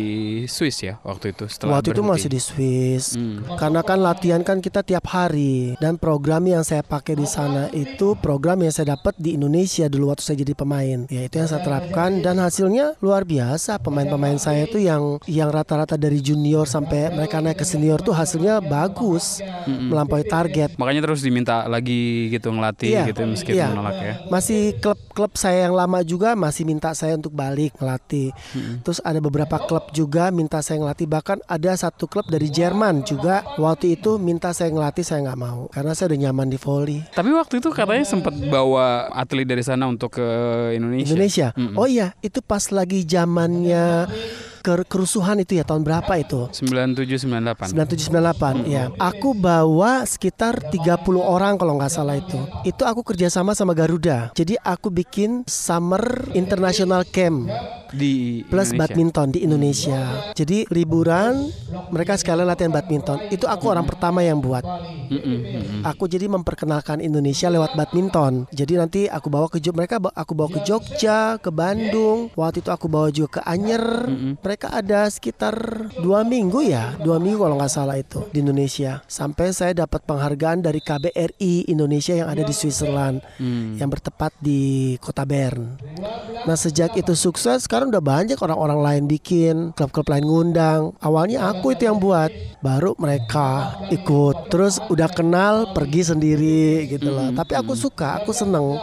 Swiss 0.45 0.81
ya 0.81 0.99
waktu 1.03 1.31
itu 1.31 1.47
setelah 1.47 1.79
Waktu 1.79 1.93
itu 1.93 2.01
berhenti? 2.01 2.13
masih 2.17 2.29
di 2.29 2.41
Swiss. 2.41 3.05
Hmm. 3.15 3.45
Karena 3.55 3.81
kan 3.81 3.99
latihan 3.99 4.43
kan 4.43 4.59
kita 4.59 4.83
tiap 4.83 5.07
hari 5.07 5.79
dan 5.79 5.95
program 5.95 6.43
yang 6.45 6.63
saya 6.63 6.81
pakai 6.81 7.15
di 7.15 7.25
sana 7.25 7.69
itu 7.71 8.17
program 8.19 8.59
yang 8.61 8.73
saya 8.73 8.97
dapat 8.97 9.15
di 9.17 9.37
Indonesia 9.37 9.87
dulu 9.87 10.11
waktu 10.11 10.25
saya 10.25 10.37
jadi 10.41 10.55
pemain. 10.55 10.99
Ya 11.07 11.23
itu 11.23 11.37
yang 11.37 11.47
saya 11.47 11.63
terapkan 11.63 12.19
dan 12.19 12.41
hasilnya 12.41 12.97
luar 12.99 13.23
biasa. 13.23 13.79
Pemain-pemain 13.79 14.41
saya 14.41 14.65
itu 14.65 14.81
yang 14.81 15.21
yang 15.29 15.49
rata-rata 15.49 15.95
dari 15.95 16.19
junior 16.19 16.65
sampai 16.65 17.13
mereka 17.13 17.39
naik 17.39 17.61
ke 17.61 17.65
senior 17.65 18.01
tuh 18.01 18.13
hasilnya 18.13 18.59
bagus, 18.61 19.39
melampaui 19.69 20.25
target. 20.25 20.75
Makanya 20.75 21.05
terus 21.05 21.21
diminta 21.21 21.69
lagi 21.69 22.29
gitu 22.29 22.51
ngelatih 22.51 22.89
Iya, 22.89 23.03
gitu 23.13 23.23
meski 23.25 23.53
iya. 23.53 23.69
menolak 23.69 23.97
ya. 24.01 24.15
Masih 24.27 24.75
klub-klub 24.81 25.37
saya 25.37 25.69
yang 25.69 25.77
lama 25.77 26.01
juga 26.01 26.33
masih 26.33 26.48
minta 26.65 26.93
saya 26.93 27.17
untuk 27.17 27.33
balik 27.33 27.75
ngelatih. 27.79 28.33
Terus 28.85 28.99
ada 29.05 29.19
beberapa 29.19 29.57
klub 29.65 29.91
juga 29.93 30.29
minta 30.35 30.61
saya 30.61 30.81
ngelatih. 30.83 31.07
Bahkan 31.09 31.39
ada 31.47 31.73
satu 31.77 32.07
klub 32.07 32.27
dari 32.29 32.49
Jerman 32.53 33.05
juga 33.07 33.45
waktu 33.57 33.99
itu 33.99 34.17
minta 34.21 34.51
saya 34.53 34.73
ngelatih 34.73 35.05
saya 35.05 35.25
nggak 35.29 35.41
mau 35.41 35.67
karena 35.73 35.93
saya 35.95 36.13
udah 36.15 36.21
nyaman 36.29 36.49
di 36.51 36.59
volley. 36.59 36.99
Tapi 37.13 37.31
waktu 37.35 37.61
itu 37.61 37.69
katanya 37.71 38.05
sempat 38.05 38.35
bawa 38.49 39.11
atlet 39.13 39.47
dari 39.49 39.63
sana 39.63 39.87
untuk 39.89 40.21
ke 40.21 40.29
Indonesia. 40.75 41.09
Indonesia. 41.15 41.49
Mm-mm. 41.55 41.77
Oh 41.77 41.89
iya, 41.89 42.15
itu 42.21 42.41
pas 42.43 42.63
lagi 42.73 43.05
zamannya 43.05 44.09
kerusuhan 44.63 45.41
itu 45.43 45.59
ya 45.59 45.65
tahun 45.65 45.83
berapa 45.83 46.13
itu? 46.21 46.51
97 46.53 47.27
98. 47.29 47.75
9798 47.75 48.69
ya. 48.69 48.91
Aku 48.99 49.33
bawa 49.33 50.05
sekitar 50.05 50.71
30 50.71 50.99
orang 51.19 51.57
kalau 51.57 51.79
nggak 51.79 51.93
salah 51.93 52.19
itu. 52.19 52.39
Itu 52.67 52.85
aku 52.85 53.03
kerjasama 53.03 53.55
sama 53.55 53.73
Garuda. 53.73 54.31
Jadi 54.35 54.59
aku 54.61 54.91
bikin 54.93 55.47
Summer 55.47 56.29
International 56.35 57.03
Camp 57.09 57.49
di 57.93 58.45
plus 58.47 58.73
Indonesia. 58.73 58.81
badminton 58.81 59.29
di 59.33 59.41
Indonesia. 59.45 60.01
Jadi 60.37 60.69
liburan 60.69 61.49
mereka 61.89 62.17
sekalian 62.21 62.49
latihan 62.49 62.73
badminton. 62.73 63.33
Itu 63.33 63.49
aku 63.49 63.73
orang 63.73 63.89
pertama 63.89 64.21
yang 64.21 64.41
buat. 64.41 64.65
Mm-mm, 65.09 65.39
mm-mm. 65.41 65.81
Aku 65.89 66.05
jadi 66.05 66.29
memperkenalkan 66.29 67.01
Indonesia 67.01 67.49
lewat 67.49 67.77
badminton. 67.77 68.45
Jadi 68.53 68.73
nanti 68.77 69.01
aku 69.09 69.29
bawa 69.33 69.49
ke 69.49 69.61
mereka 69.73 70.01
aku 70.13 70.33
bawa 70.37 70.49
ke 70.53 70.61
Jogja, 70.65 71.41
ke 71.41 71.49
Bandung. 71.49 72.29
Waktu 72.37 72.61
itu 72.61 72.71
aku 72.73 72.87
bawa 72.91 73.09
juga 73.13 73.41
ke 73.41 73.41
Anyer. 73.45 74.09
Mereka 74.49 74.73
ada 74.73 75.05
sekitar 75.13 75.53
dua 76.01 76.25
minggu 76.25 76.65
ya, 76.65 76.97
dua 77.05 77.21
minggu 77.21 77.37
kalau 77.37 77.61
nggak 77.61 77.69
salah 77.69 78.01
itu 78.01 78.25
di 78.33 78.41
Indonesia. 78.41 79.05
Sampai 79.05 79.53
saya 79.53 79.77
dapat 79.77 80.01
penghargaan 80.09 80.65
dari 80.65 80.81
KBRI 80.81 81.69
Indonesia 81.69 82.17
yang 82.17 82.33
ada 82.33 82.41
di 82.41 82.57
Switzerland, 82.57 83.21
yang 83.77 83.93
bertepat 83.93 84.33
di 84.41 84.97
kota 85.05 85.29
Bern. 85.29 85.77
Nah 86.49 86.57
sejak 86.57 86.97
itu 86.97 87.13
sukses, 87.13 87.69
sekarang 87.69 87.93
udah 87.93 88.01
banyak 88.01 88.41
orang-orang 88.41 88.81
lain 88.81 89.05
bikin, 89.05 89.77
klub-klub 89.77 90.09
lain 90.09 90.25
ngundang. 90.25 90.97
Awalnya 91.05 91.53
aku 91.53 91.77
itu 91.77 91.85
yang 91.85 92.01
buat, 92.01 92.33
baru 92.65 92.97
mereka 92.97 93.77
ikut. 93.93 94.49
Terus 94.49 94.81
udah 94.89 95.13
kenal, 95.13 95.77
pergi 95.77 96.09
sendiri 96.09 96.89
gitu 96.89 97.13
loh. 97.13 97.37
Tapi 97.37 97.53
aku 97.53 97.77
suka, 97.77 98.25
aku 98.25 98.33
seneng. 98.33 98.81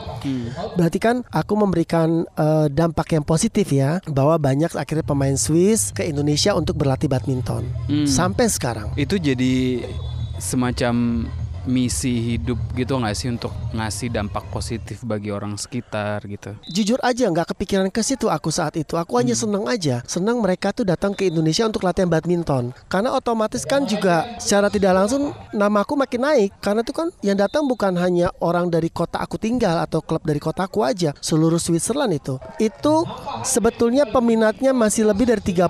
Berarti 0.78 1.02
kan 1.02 1.26
aku 1.34 1.58
memberikan 1.58 2.22
eh, 2.38 2.70
dampak 2.70 3.18
yang 3.18 3.26
positif 3.26 3.74
ya, 3.74 3.98
bahwa 4.06 4.38
banyak 4.38 4.70
akhirnya 4.78 5.02
pemain 5.02 5.34
Swiss 5.34 5.55
ke 5.96 6.04
Indonesia 6.04 6.52
untuk 6.52 6.76
berlatih 6.76 7.08
badminton. 7.08 7.64
Hmm. 7.88 8.04
Sampai 8.04 8.52
sekarang. 8.52 8.92
Itu 9.00 9.16
jadi 9.16 9.88
semacam 10.36 11.26
misi 11.66 12.34
hidup 12.34 12.58
gitu 12.78 12.98
nggak 12.98 13.16
sih 13.18 13.30
untuk 13.30 13.52
ngasih 13.74 14.14
dampak 14.14 14.46
positif 14.54 15.02
bagi 15.04 15.34
orang 15.34 15.58
sekitar 15.58 16.24
gitu. 16.26 16.56
Jujur 16.70 17.02
aja 17.02 17.28
nggak 17.30 17.54
kepikiran 17.54 17.90
ke 17.90 18.02
situ 18.06 18.30
aku 18.30 18.50
saat 18.54 18.78
itu. 18.80 18.96
Aku 18.96 19.18
hanya 19.18 19.34
seneng 19.34 19.66
aja. 19.66 20.06
Seneng 20.06 20.40
mereka 20.40 20.72
tuh 20.72 20.88
datang 20.88 21.12
ke 21.12 21.28
Indonesia 21.30 21.66
untuk 21.66 21.84
latihan 21.84 22.10
badminton. 22.10 22.72
Karena 22.88 23.14
otomatis 23.14 23.66
kan 23.66 23.84
juga 23.84 24.38
secara 24.38 24.70
tidak 24.70 24.94
langsung 24.96 25.34
namaku 25.52 25.94
makin 25.98 26.22
naik. 26.24 26.50
Karena 26.62 26.86
itu 26.86 26.94
kan 26.94 27.10
yang 27.26 27.38
datang 27.38 27.66
bukan 27.66 27.98
hanya 28.00 28.32
orang 28.40 28.70
dari 28.70 28.88
kota 28.94 29.20
aku 29.20 29.42
tinggal 29.42 29.82
atau 29.82 30.00
klub 30.00 30.24
dari 30.24 30.40
kotaku 30.40 30.86
aja. 30.86 31.12
Seluruh 31.20 31.60
Switzerland 31.60 32.16
itu. 32.16 32.38
Itu 32.62 33.04
sebetulnya 33.44 34.08
peminatnya 34.08 34.72
masih 34.72 35.10
lebih 35.10 35.28
dari 35.28 35.42
30. 35.42 35.66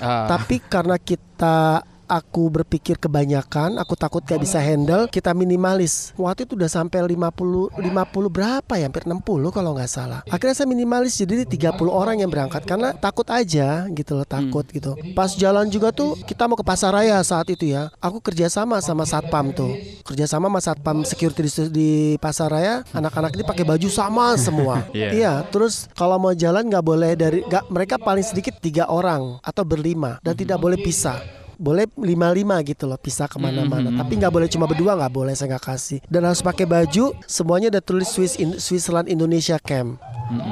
Ah. 0.00 0.26
Tapi 0.26 0.58
karena 0.64 0.96
kita 0.98 1.84
aku 2.14 2.46
berpikir 2.46 2.94
kebanyakan, 2.94 3.82
aku 3.82 3.98
takut 3.98 4.22
gak 4.22 4.38
bisa 4.38 4.62
handle, 4.62 5.10
kita 5.10 5.34
minimalis. 5.34 6.14
Waktu 6.14 6.46
itu 6.46 6.54
udah 6.54 6.70
sampai 6.70 7.02
50 7.02 7.74
50 7.74 8.30
berapa 8.30 8.72
ya? 8.78 8.86
Hampir 8.86 9.10
60 9.10 9.50
kalau 9.50 9.74
nggak 9.74 9.90
salah. 9.90 10.20
Akhirnya 10.30 10.54
saya 10.54 10.68
minimalis 10.70 11.18
jadi 11.18 11.42
30 11.42 11.74
orang 11.90 12.22
yang 12.22 12.30
berangkat 12.30 12.62
karena 12.62 12.94
takut 12.94 13.26
aja 13.32 13.90
gitu 13.90 14.14
loh, 14.14 14.28
takut 14.28 14.62
gitu. 14.70 14.94
Pas 15.16 15.34
jalan 15.34 15.66
juga 15.66 15.90
tuh 15.90 16.14
kita 16.22 16.46
mau 16.46 16.54
ke 16.54 16.62
Pasaraya 16.62 17.18
saat 17.26 17.50
itu 17.50 17.74
ya. 17.74 17.90
Aku 17.98 18.22
kerjasama 18.22 18.78
sama 18.78 19.02
satpam 19.08 19.50
tuh. 19.50 19.74
Kerjasama 20.06 20.46
sama 20.46 20.60
satpam 20.62 20.98
security 21.02 21.48
di, 21.48 21.50
di 21.72 21.90
Pasaraya. 22.20 22.86
Anak-anak 22.94 23.34
ini 23.34 23.42
pakai 23.42 23.64
baju 23.66 23.88
sama 23.90 24.38
semua. 24.38 24.76
Iya. 24.94 25.10
Iya, 25.10 25.32
terus 25.50 25.90
kalau 25.98 26.22
mau 26.22 26.30
jalan 26.36 26.70
nggak 26.70 26.84
boleh 26.86 27.18
dari 27.18 27.42
nggak 27.42 27.66
mereka 27.66 27.98
paling 27.98 28.22
sedikit 28.22 28.62
tiga 28.62 28.86
orang 28.86 29.42
atau 29.42 29.66
berlima 29.66 30.22
dan 30.22 30.38
tidak 30.38 30.62
boleh 30.62 30.78
pisah. 30.78 31.43
Boleh 31.56 31.86
lima 31.96 32.30
lima 32.30 32.56
gitu 32.62 32.84
loh 32.84 32.98
pisah 32.98 33.26
ke 33.26 33.36
mana-mana. 33.38 33.90
Tapi 33.94 34.12
nggak 34.18 34.32
boleh 34.32 34.48
cuma 34.50 34.66
berdua 34.66 34.94
nggak 34.98 35.12
boleh 35.12 35.34
saya 35.34 35.54
nggak 35.56 35.64
kasih. 35.64 35.98
Dan 36.06 36.26
harus 36.26 36.40
pakai 36.40 36.66
baju 36.66 37.14
semuanya 37.24 37.68
ada 37.70 37.80
tulis 37.80 38.08
Swiss 38.10 38.36
in, 38.36 38.58
Switzerland 38.58 39.06
Indonesia 39.06 39.56
Camp. 39.58 39.98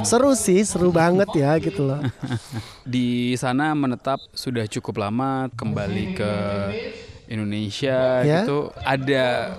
Seru 0.04 0.36
sih, 0.36 0.60
seru 0.68 0.92
banget 0.92 1.32
ya 1.32 1.56
gitu 1.56 1.88
loh. 1.88 2.00
Di 2.84 3.32
sana 3.40 3.72
menetap 3.72 4.20
sudah 4.36 4.68
cukup 4.68 5.00
lama 5.00 5.48
kembali 5.56 6.04
ke 6.12 6.32
Indonesia 7.32 8.20
Ya. 8.22 8.44
gitu 8.44 8.68
ada 8.84 9.56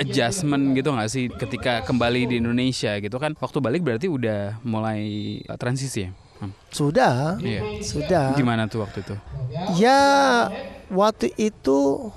adjustment 0.00 0.72
gitu 0.72 0.88
nggak 0.88 1.10
sih 1.12 1.28
ketika 1.28 1.84
kembali 1.84 2.24
di 2.24 2.34
Indonesia 2.40 2.96
gitu 2.96 3.20
kan 3.20 3.36
waktu 3.36 3.58
balik 3.60 3.84
berarti 3.84 4.08
udah 4.08 4.56
mulai 4.64 5.02
transisi 5.60 6.08
ya 6.08 6.10
Hmm. 6.40 6.52
Sudah, 6.72 7.36
Iya. 7.36 7.84
sudah. 7.84 8.32
gimana 8.32 8.64
tuh 8.64 8.80
waktu 8.80 9.04
itu 9.04 9.14
Ya 9.76 10.48
waktu 10.88 11.30
itu 11.36 12.08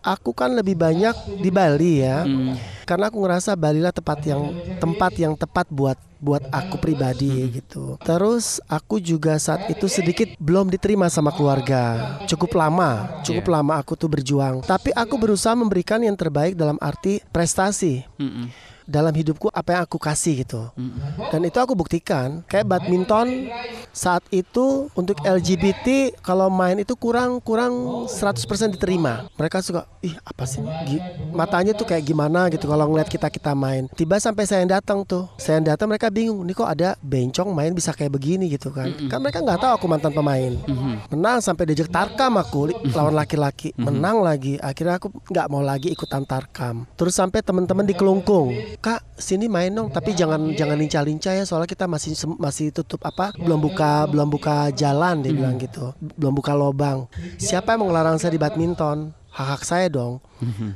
aku 0.00 0.30
kan 0.30 0.52
lebih 0.52 0.76
banyak 0.76 1.16
di 1.40 1.50
Bali 1.50 2.04
ya. 2.04 2.22
Hmm. 2.22 2.54
Karena 2.84 3.08
aku 3.08 3.18
ngerasa 3.24 3.56
Bali 3.56 3.80
lah 3.80 3.90
tempat 3.90 4.20
yang 4.22 4.52
tempat 4.76 5.12
yang 5.16 5.32
tepat 5.34 5.66
buat 5.72 5.96
buat 6.20 6.44
aku 6.48 6.80
pribadi 6.80 7.52
gitu. 7.52 7.96
Terus 8.00 8.60
aku 8.64 8.96
juga 8.96 9.36
saat 9.36 9.68
itu 9.68 9.88
sedikit 9.88 10.32
belum 10.40 10.68
diterima 10.68 11.08
sama 11.08 11.32
keluarga. 11.32 12.16
Cukup 12.24 12.56
lama, 12.56 13.20
cukup 13.24 13.44
lama 13.48 13.76
aku 13.76 13.92
tuh 13.92 14.08
berjuang. 14.08 14.64
Tapi 14.64 14.92
aku 14.92 15.20
berusaha 15.20 15.52
memberikan 15.52 16.00
yang 16.00 16.16
terbaik 16.16 16.56
dalam 16.56 16.80
arti 16.80 17.20
prestasi 17.28 18.04
Mm-mm. 18.16 18.48
Dalam 18.84 19.12
hidupku 19.12 19.48
apa 19.48 19.74
yang 19.74 19.82
aku 19.84 19.96
kasih 19.96 20.44
gitu. 20.44 20.68
Dan 21.28 21.40
itu 21.42 21.56
aku 21.56 21.72
buktikan. 21.72 22.44
Kayak 22.44 22.68
badminton 22.68 23.48
saat 23.90 24.22
itu 24.28 24.88
untuk 24.92 25.16
LGBT 25.20 26.14
kalau 26.20 26.48
main 26.48 26.76
itu 26.76 26.92
kurang 26.94 27.38
kurang 27.38 27.72
100% 28.06 28.44
diterima. 28.70 29.28
Mereka 29.34 29.60
suka 29.60 29.84
ih 30.00 30.14
apa 30.20 30.44
sih? 30.44 30.60
Gi- 30.84 31.02
Matanya 31.30 31.74
tuh 31.74 31.84
kayak 31.84 32.04
gimana 32.04 32.46
gitu 32.46 32.66
kalau 32.66 32.86
ngeliat 32.86 33.06
kita-kita 33.06 33.52
main. 33.52 33.90
Tiba 33.90 34.16
sampai 34.16 34.44
saya 34.44 34.62
yang 34.62 34.72
datang 34.72 35.02
tuh. 35.02 35.26
Saya 35.34 35.58
yang 35.58 35.74
datang 35.74 35.90
mereka 35.90 36.08
bingung. 36.08 36.44
Nih 36.44 36.54
kok 36.54 36.68
ada 36.68 36.94
bencong 37.00 37.50
main 37.50 37.72
bisa 37.72 37.90
kayak 37.90 38.12
begini 38.12 38.46
gitu 38.48 38.70
kan. 38.70 38.92
Kan 39.08 39.18
mereka 39.18 39.40
nggak 39.40 39.58
tahu 39.58 39.72
aku 39.74 39.86
mantan 39.86 40.12
pemain. 40.12 40.52
Menang 41.10 41.40
sampai 41.40 41.66
diajak 41.66 41.90
tarkam 41.90 42.36
aku 42.36 42.70
lawan 42.92 43.14
laki-laki. 43.14 43.74
Menang 43.74 44.22
lagi. 44.22 44.60
Akhirnya 44.60 44.98
aku 44.98 45.10
nggak 45.26 45.46
mau 45.48 45.60
lagi 45.60 45.90
ikutan 45.90 46.22
tarkam. 46.22 46.86
Terus 46.94 47.14
sampai 47.14 47.40
teman-teman 47.40 47.82
di 47.82 47.94
kelungkung. 47.94 48.54
Kak, 48.80 49.18
sini 49.18 49.46
main 49.46 49.70
dong, 49.70 49.90
tapi 49.90 50.14
jangan 50.14 50.54
jangan 50.54 50.76
lincah-lincah 50.78 51.34
ya 51.38 51.44
soalnya 51.46 51.70
kita 51.70 51.86
masih 51.86 52.14
masih 52.38 52.70
tutup 52.74 53.02
apa? 53.06 53.34
Belum 53.36 53.58
buka 53.58 54.06
belum 54.10 54.28
buka 54.30 54.70
jalan 54.74 55.22
dia 55.22 55.32
bilang 55.34 55.58
gitu. 55.58 55.94
Belum 56.18 56.34
buka 56.34 56.54
lobang. 56.54 57.06
Siapa 57.38 57.74
yang 57.74 57.84
mau 57.84 57.88
ngelarang 57.90 58.16
saya 58.18 58.34
di 58.34 58.40
badminton? 58.40 59.23
Hak-hak 59.34 59.62
saya 59.66 59.86
dong. 59.90 60.22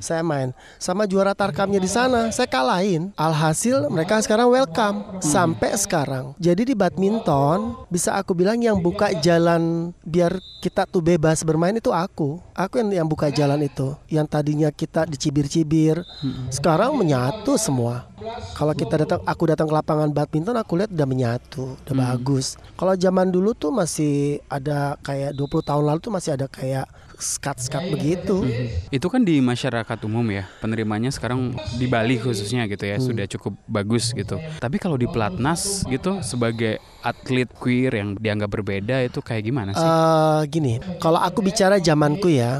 Saya 0.03 0.27
main 0.27 0.51
sama 0.83 1.07
juara 1.07 1.31
tarkamnya 1.31 1.79
di 1.79 1.87
sana, 1.87 2.35
saya 2.35 2.51
kalahin. 2.51 3.15
Alhasil 3.15 3.87
mereka 3.87 4.19
sekarang 4.19 4.51
welcome 4.51 5.23
sampai 5.23 5.79
sekarang. 5.79 6.35
Jadi 6.43 6.73
di 6.73 6.75
badminton 6.75 7.87
bisa 7.87 8.19
aku 8.19 8.35
bilang 8.35 8.59
yang 8.59 8.83
buka 8.83 9.15
jalan 9.23 9.95
biar 10.03 10.43
kita 10.59 10.91
tuh 10.91 10.99
bebas 10.99 11.47
bermain 11.47 11.77
itu 11.77 11.95
aku. 11.95 12.43
Aku 12.51 12.83
yang 12.83 13.05
yang 13.05 13.07
buka 13.07 13.31
jalan 13.31 13.63
itu. 13.63 13.95
Yang 14.11 14.27
tadinya 14.27 14.75
kita 14.75 15.07
dicibir-cibir, 15.07 16.03
sekarang 16.51 16.99
menyatu 16.99 17.55
semua. 17.55 18.11
Kalau 18.59 18.75
kita 18.75 19.07
datang, 19.07 19.23
aku 19.23 19.43
datang 19.47 19.71
ke 19.71 19.75
lapangan 19.79 20.11
badminton, 20.11 20.59
aku 20.59 20.83
lihat 20.83 20.91
udah 20.91 21.07
menyatu, 21.07 21.79
udah 21.87 21.95
bagus. 21.95 22.59
Kalau 22.75 22.99
zaman 22.99 23.31
dulu 23.31 23.55
tuh 23.55 23.71
masih 23.71 24.43
ada 24.51 24.99
kayak 25.07 25.39
20 25.39 25.63
tahun 25.63 25.85
lalu 25.87 25.99
tuh 26.03 26.11
masih 26.11 26.35
ada 26.35 26.51
kayak 26.51 26.91
skat-skat 27.19 27.91
begitu. 27.91 28.47
itu 28.89 29.07
kan 29.11 29.27
di 29.27 29.43
masyarakat 29.43 29.99
umum 30.07 30.25
ya 30.31 30.47
penerimanya 30.63 31.11
sekarang 31.11 31.53
di 31.77 31.91
Bali 31.91 32.17
khususnya 32.17 32.65
gitu 32.71 32.87
ya 32.87 32.97
sudah 33.03 33.27
cukup 33.27 33.59
bagus 33.67 34.15
gitu. 34.15 34.39
Tapi 34.63 34.77
kalau 34.79 34.95
di 34.95 35.11
pelatnas 35.11 35.83
gitu 35.91 36.23
sebagai 36.23 36.79
atlet 37.03 37.51
queer 37.51 37.99
yang 37.99 38.15
dianggap 38.19 38.51
berbeda 38.51 39.03
itu 39.03 39.19
kayak 39.23 39.43
gimana 39.47 39.71
sih? 39.75 39.83
Eh 39.83 40.41
gini, 40.51 40.79
kalau 40.99 41.19
aku 41.19 41.43
bicara 41.43 41.79
zamanku 41.79 42.31
ya, 42.31 42.59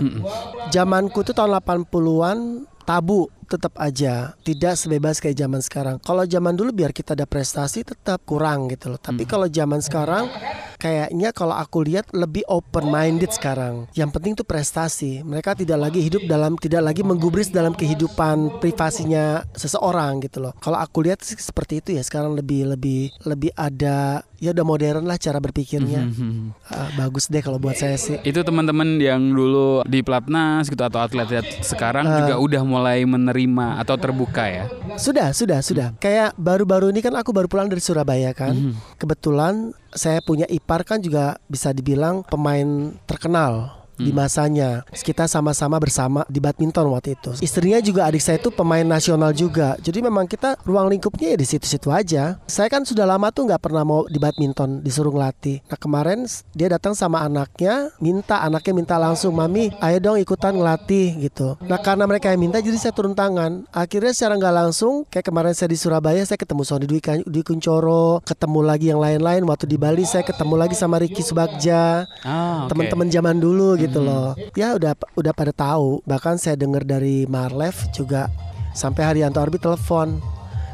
zamanku 0.71 1.23
tuh 1.27 1.35
tahun 1.35 1.59
80-an 1.59 2.39
tabu 2.87 3.29
tetap 3.49 3.73
aja 3.75 4.37
tidak 4.41 4.77
sebebas 4.77 5.19
kayak 5.19 5.35
zaman 5.39 5.59
sekarang. 5.59 5.97
Kalau 5.99 6.23
zaman 6.23 6.53
dulu 6.53 6.71
biar 6.71 6.93
kita 6.93 7.17
ada 7.17 7.25
prestasi 7.25 7.83
tetap 7.83 8.21
kurang 8.23 8.69
gitu 8.69 8.93
loh. 8.93 9.01
Tapi 9.01 9.25
kalau 9.25 9.49
zaman 9.49 9.81
sekarang 9.81 10.29
kayaknya 10.77 11.33
kalau 11.33 11.55
aku 11.55 11.81
lihat 11.81 12.13
lebih 12.13 12.45
open 12.47 12.87
minded 12.87 13.33
sekarang. 13.33 13.89
Yang 13.93 14.11
penting 14.13 14.33
tuh 14.35 14.45
prestasi. 14.45 15.25
Mereka 15.25 15.57
tidak 15.57 15.81
lagi 15.81 15.99
hidup 15.99 16.23
dalam 16.25 16.55
tidak 16.55 16.85
lagi 16.85 17.01
menggubris 17.01 17.49
dalam 17.49 17.73
kehidupan 17.73 18.61
privasinya 18.61 19.43
seseorang 19.53 20.21
gitu 20.21 20.39
loh. 20.41 20.53
Kalau 20.61 20.77
aku 20.77 21.03
lihat 21.03 21.25
sih 21.25 21.35
seperti 21.35 21.81
itu 21.81 21.97
ya 21.97 22.03
sekarang 22.03 22.37
lebih 22.37 22.69
lebih 22.69 23.11
lebih 23.25 23.51
ada 23.55 24.21
ya 24.39 24.53
udah 24.53 24.63
modern 24.63 25.03
lah 25.03 25.17
cara 25.17 25.41
berpikirnya. 25.41 26.05
Mhm. 26.05 26.55
Ah, 26.69 26.91
bagus 26.95 27.27
deh 27.27 27.41
kalau 27.41 27.59
buat 27.59 27.75
saya 27.75 27.97
sih. 27.97 28.21
Itu 28.23 28.45
teman-teman 28.45 29.01
yang 29.01 29.35
dulu 29.35 29.83
di 29.83 29.99
platnas 29.99 30.69
gitu 30.69 30.79
atau 30.79 31.01
atlet-atlet 31.01 31.65
sekarang 31.65 32.05
Ah. 32.07 32.23
juga 32.23 32.35
udah 32.39 32.63
mulai 32.63 33.03
menerima 33.03 33.38
atau 33.79 33.95
terbuka 33.95 34.51
ya. 34.51 34.65
Sudah, 34.99 35.31
sudah, 35.31 35.63
sudah. 35.63 35.89
Kayak 36.03 36.35
baru-baru 36.35 36.91
ini 36.91 36.99
kan 36.99 37.15
aku 37.15 37.31
baru 37.31 37.47
pulang 37.47 37.71
dari 37.71 37.79
Surabaya 37.79 38.35
kan. 38.35 38.75
Kebetulan 38.99 39.71
saya 39.95 40.19
punya 40.19 40.51
ipar 40.51 40.83
kan 40.83 40.99
juga 40.99 41.39
bisa 41.47 41.71
dibilang 41.71 42.27
pemain 42.27 42.91
terkenal 43.07 43.78
di 43.99 44.15
masanya. 44.15 44.87
Kita 44.91 45.27
sama-sama 45.27 45.77
bersama 45.77 46.23
di 46.27 46.39
badminton 46.39 46.87
waktu 46.89 47.19
itu. 47.19 47.35
Istrinya 47.43 47.83
juga 47.83 48.07
adik 48.07 48.23
saya 48.23 48.39
itu 48.39 48.49
pemain 48.49 48.87
nasional 48.87 49.35
juga. 49.35 49.75
Jadi 49.83 49.99
memang 50.01 50.25
kita 50.25 50.55
ruang 50.63 50.87
lingkupnya 50.87 51.35
ya 51.35 51.39
di 51.39 51.45
situ-situ 51.45 51.91
aja. 51.91 52.39
Saya 52.47 52.69
kan 52.71 52.87
sudah 52.87 53.03
lama 53.03 53.29
tuh 53.29 53.49
nggak 53.49 53.59
pernah 53.59 53.83
mau 53.83 54.07
di 54.07 54.17
badminton 54.17 54.81
disuruh 54.81 55.11
ngelatih. 55.11 55.65
Nah 55.67 55.79
kemarin 55.79 56.25
dia 56.55 56.69
datang 56.71 56.95
sama 56.95 57.25
anaknya, 57.25 57.91
minta 57.99 58.39
anaknya 58.41 58.73
minta 58.75 58.95
langsung, 58.97 59.35
mami, 59.35 59.73
ayo 59.81 59.99
dong 59.99 60.19
ikutan 60.21 60.55
ngelatih 60.55 61.19
gitu. 61.25 61.59
Nah 61.65 61.81
karena 61.81 62.05
mereka 62.05 62.31
yang 62.31 62.39
minta, 62.39 62.61
jadi 62.61 62.77
saya 62.77 62.93
turun 62.93 63.17
tangan. 63.17 63.65
Akhirnya 63.73 64.13
secara 64.15 64.37
nggak 64.37 64.55
langsung, 64.55 65.09
kayak 65.09 65.27
kemarin 65.27 65.55
saya 65.57 65.73
di 65.73 65.79
Surabaya, 65.81 66.23
saya 66.23 66.37
ketemu 66.37 66.63
Sony 66.63 66.87
Dwi, 66.87 67.01
Kan- 67.01 67.25
Dwi 67.25 67.43
Kuncoro, 67.43 68.21
ketemu 68.23 68.61
lagi 68.61 68.87
yang 68.93 69.01
lain-lain. 69.01 69.43
Waktu 69.43 69.65
di 69.65 69.81
Bali 69.81 70.05
saya 70.05 70.23
ketemu 70.23 70.55
lagi 70.55 70.77
sama 70.77 71.01
Ricky 71.01 71.25
Subagja 71.25 72.05
Ah, 72.23 72.69
oke. 72.69 72.77
teman-teman 72.77 73.09
zaman 73.09 73.41
dulu 73.41 73.81
gitu 73.81 73.88
loh. 73.97 74.37
Ya 74.53 74.77
udah 74.77 74.93
udah 75.17 75.33
pada 75.33 75.53
tahu. 75.57 76.05
Bahkan 76.05 76.37
saya 76.37 76.61
dengar 76.61 76.85
dari 76.85 77.25
Marlev 77.25 77.73
juga 77.97 78.29
sampai 78.77 79.09
Haryanto 79.09 79.41
Arbi 79.41 79.57
telepon. 79.57 80.21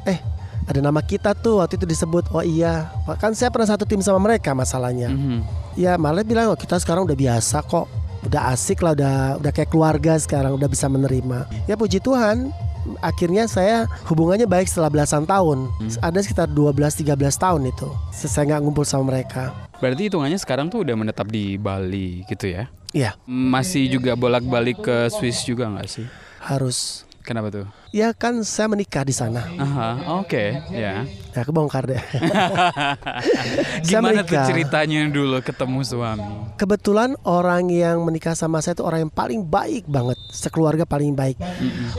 Eh, 0.03 0.19
ada 0.67 0.81
nama 0.83 0.99
kita 1.05 1.39
tuh 1.39 1.63
waktu 1.63 1.79
itu 1.79 1.87
disebut. 1.87 2.35
Oh 2.35 2.43
iya, 2.43 2.91
kan 3.23 3.37
saya 3.39 3.55
pernah 3.55 3.71
satu 3.71 3.87
tim 3.87 4.03
sama 4.03 4.19
mereka 4.19 4.57
masalahnya. 4.57 5.13
Mhm. 5.13 5.39
Ya 5.79 5.95
Marlev 5.95 6.27
bilang 6.27 6.51
oh, 6.51 6.59
kita 6.59 6.81
sekarang 6.83 7.07
udah 7.07 7.17
biasa 7.17 7.63
kok. 7.63 7.87
Udah 8.25 8.57
asik 8.57 8.81
lah, 8.81 8.97
udah 8.97 9.17
udah 9.37 9.53
kayak 9.53 9.69
keluarga 9.69 10.17
sekarang, 10.17 10.57
udah 10.57 10.65
bisa 10.65 10.89
menerima. 10.89 11.45
Ya 11.69 11.77
puji 11.77 12.01
Tuhan, 12.01 12.49
akhirnya 13.05 13.45
saya 13.49 13.85
hubungannya 14.09 14.49
baik 14.49 14.69
setelah 14.69 14.89
belasan 14.89 15.25
tahun. 15.29 15.69
Ada 16.01 16.25
sekitar 16.25 16.49
12-13 16.49 17.05
tahun 17.37 17.69
itu. 17.69 17.89
Saya 18.13 18.57
nggak 18.57 18.61
ngumpul 18.65 18.85
sama 18.89 19.13
mereka. 19.13 19.53
Berarti 19.81 20.09
hitungannya 20.09 20.41
sekarang 20.41 20.73
tuh 20.73 20.85
udah 20.85 20.97
menetap 20.97 21.29
di 21.29 21.61
Bali 21.61 22.25
gitu 22.29 22.49
ya. 22.49 22.69
Iya, 22.95 23.19
Masih 23.27 23.91
juga 23.91 24.15
bolak-balik 24.15 24.79
ke 24.79 25.11
Swiss 25.11 25.43
juga 25.43 25.67
nggak 25.67 25.89
sih? 25.91 26.07
harus. 26.39 27.03
Kenapa 27.21 27.49
tuh? 27.49 27.65
Ya 27.89 28.13
kan 28.13 28.45
saya 28.45 28.69
menikah 28.69 29.01
di 29.01 29.11
sana. 29.11 29.49
Aha, 29.57 30.21
oke, 30.21 30.45
ya. 30.69 31.09
Ya 31.09 31.41
kebongkar 31.41 31.89
deh. 31.89 31.97
Gimana 33.83 34.21
tuh 34.21 34.37
ceritanya 34.45 35.09
dulu 35.09 35.41
ketemu 35.41 35.81
suami? 35.83 36.21
Kebetulan 36.55 37.17
orang 37.23 37.69
yang 37.69 38.05
menikah 38.05 38.37
sama 38.37 38.61
saya 38.61 38.77
itu 38.77 38.85
orang 38.85 39.09
yang 39.09 39.15
paling 39.15 39.41
baik 39.41 39.89
banget, 39.89 40.21
sekeluarga 40.29 40.85
paling 40.85 41.17
baik. 41.17 41.41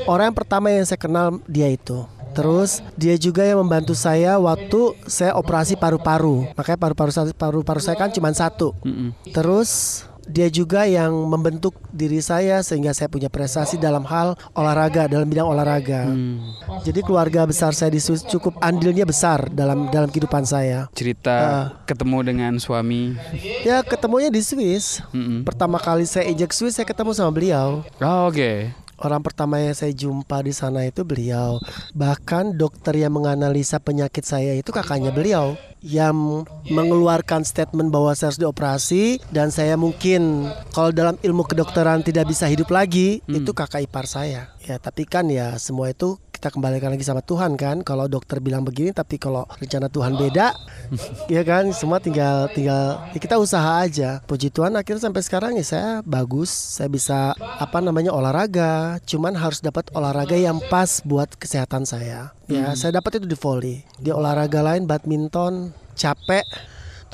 Orang 0.05 0.29
yang 0.29 0.37
pertama 0.37 0.69
yang 0.69 0.85
saya 0.85 1.01
kenal 1.01 1.41
dia 1.45 1.67
itu. 1.67 2.05
Terus 2.35 2.83
dia 2.93 3.15
juga 3.15 3.41
yang 3.41 3.57
membantu 3.57 3.95
saya 3.95 4.35
waktu 4.37 4.79
saya 5.07 5.33
operasi 5.33 5.73
paru-paru. 5.73 6.51
Makanya 6.53 6.77
paru-paru 6.77 7.09
saya- 7.09 7.33
paru-paru 7.33 7.79
saya 7.79 7.95
kan 7.95 8.11
cuma 8.11 8.29
satu. 8.29 8.75
Mm-mm. 8.83 9.09
Terus 9.31 10.03
dia 10.25 10.49
juga 10.49 10.85
yang 10.85 11.13
membentuk 11.25 11.73
diri 11.89 12.19
saya 12.19 12.61
sehingga 12.61 12.91
saya 12.91 13.07
punya 13.07 13.29
prestasi 13.29 13.77
dalam 13.77 14.03
hal 14.05 14.33
olahraga, 14.53 15.05
dalam 15.05 15.25
bidang 15.25 15.47
olahraga. 15.47 16.09
Hmm. 16.09 16.41
Jadi 16.81 17.01
keluarga 17.01 17.45
besar 17.45 17.73
saya 17.73 17.89
di 17.89 18.01
Swiss 18.01 18.25
cukup 18.25 18.57
andilnya 18.59 19.05
besar 19.05 19.49
dalam 19.49 19.89
dalam 19.89 20.09
kehidupan 20.09 20.45
saya. 20.45 20.89
Cerita 20.93 21.35
Ah. 21.35 21.65
ketemu 21.85 22.17
dengan 22.25 22.53
suami. 22.57 23.13
Ya 23.61 23.81
ketemunya 23.81 24.29
di 24.29 24.41
Swiss. 24.41 25.01
Mm-mm. 25.11 25.45
Pertama 25.45 25.77
kali 25.77 26.05
saya 26.05 26.25
ejek 26.29 26.51
Swiss 26.51 26.77
saya 26.77 26.85
ketemu 26.85 27.11
sama 27.13 27.31
beliau. 27.33 27.81
Oh, 28.01 28.29
oke. 28.29 28.84
Orang 28.95 29.21
pertama 29.21 29.59
yang 29.59 29.75
saya 29.75 29.91
jumpa 29.91 30.39
di 30.39 30.55
sana 30.55 30.87
itu 30.87 31.03
beliau. 31.03 31.59
Bahkan 31.91 32.55
dokter 32.55 32.95
yang 32.95 33.11
menganalisa 33.11 33.79
penyakit 33.83 34.23
saya 34.23 34.55
itu 34.55 34.71
kakaknya 34.71 35.11
beliau 35.11 35.59
yang 35.85 36.47
mengeluarkan 36.71 37.45
statement 37.45 37.93
bahwa 37.93 38.15
saya 38.17 38.33
harus 38.33 38.41
dioperasi 38.41 39.21
dan 39.29 39.53
saya 39.53 39.77
mungkin 39.77 40.49
kalau 40.73 40.89
dalam 40.89 41.19
ilmu 41.21 41.45
kedokteran 41.45 42.01
tidak 42.01 42.31
bisa 42.31 42.49
hidup 42.49 42.71
lagi 42.73 43.21
itu 43.27 43.51
kakak 43.51 43.85
ipar 43.85 44.09
saya. 44.09 44.49
Ya 44.65 44.81
tapi 44.81 45.05
kan 45.05 45.29
ya 45.29 45.59
semua 45.61 45.93
itu 45.93 46.17
kita 46.45 46.61
kembalikan 46.61 46.93
lagi 46.93 47.01
sama 47.01 47.25
Tuhan 47.25 47.57
kan. 47.57 47.81
Kalau 47.81 48.05
dokter 48.05 48.37
bilang 48.37 48.61
begini 48.61 48.93
tapi 48.93 49.17
kalau 49.17 49.49
rencana 49.57 49.89
Tuhan 49.89 50.13
beda 50.13 50.53
ya 51.33 51.41
kan 51.41 51.73
semua 51.73 51.97
tinggal 51.97 52.53
tinggal 52.53 53.01
ya 53.09 53.17
kita 53.17 53.41
usaha 53.41 53.81
aja. 53.81 54.21
Puji 54.29 54.53
Tuhan 54.53 54.77
akhirnya 54.77 55.09
sampai 55.09 55.25
sekarang 55.25 55.57
ya 55.57 55.65
saya 55.65 55.89
bagus. 56.05 56.53
Saya 56.53 56.85
bisa 56.85 57.33
apa 57.41 57.81
namanya 57.81 58.13
olahraga. 58.13 59.01
Cuman 59.09 59.33
harus 59.33 59.57
dapat 59.57 59.89
olahraga 59.97 60.37
yang 60.37 60.61
pas 60.69 61.01
buat 61.01 61.33
kesehatan 61.33 61.89
saya. 61.89 62.29
Ya 62.45 62.77
saya 62.77 63.01
dapat 63.01 63.17
itu 63.17 63.25
di 63.25 63.33
volley. 63.33 63.81
Di 63.97 64.13
olahraga 64.13 64.61
lain 64.61 64.85
badminton 64.85 65.73
capek 65.97 66.45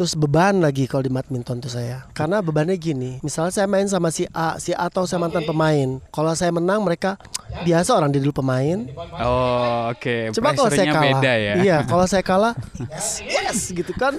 terus 0.01 0.17
beban 0.17 0.57
lagi 0.57 0.89
kalau 0.89 1.05
di 1.05 1.13
badminton 1.13 1.61
tuh 1.61 1.69
saya 1.69 2.09
karena 2.11 2.41
bebannya 2.41 2.73
gini 2.73 3.21
misalnya 3.21 3.53
saya 3.53 3.69
main 3.69 3.85
sama 3.85 4.09
si 4.09 4.25
A 4.27 4.57
si 4.57 4.73
A 4.73 4.89
atau 4.89 5.05
saya 5.05 5.21
mantan 5.21 5.45
pemain 5.45 6.01
kalau 6.09 6.33
saya 6.33 6.49
menang 6.49 6.81
mereka 6.81 7.21
biasa 7.61 7.93
orang 7.93 8.09
dia 8.09 8.17
dulu 8.19 8.33
pemain 8.35 8.81
Oh, 9.21 9.91
oke. 9.91 10.33
Coba 10.33 10.55
kalau 10.55 10.71
saya 10.71 10.89
kalah, 10.89 11.21
beda 11.21 11.33
ya. 11.35 11.53
iya 11.59 11.77
kalau 11.83 12.05
saya 12.07 12.23
kalah, 12.23 12.53
yes, 12.89 13.21
yes 13.21 13.57
gitu 13.69 13.93
kan. 13.93 14.17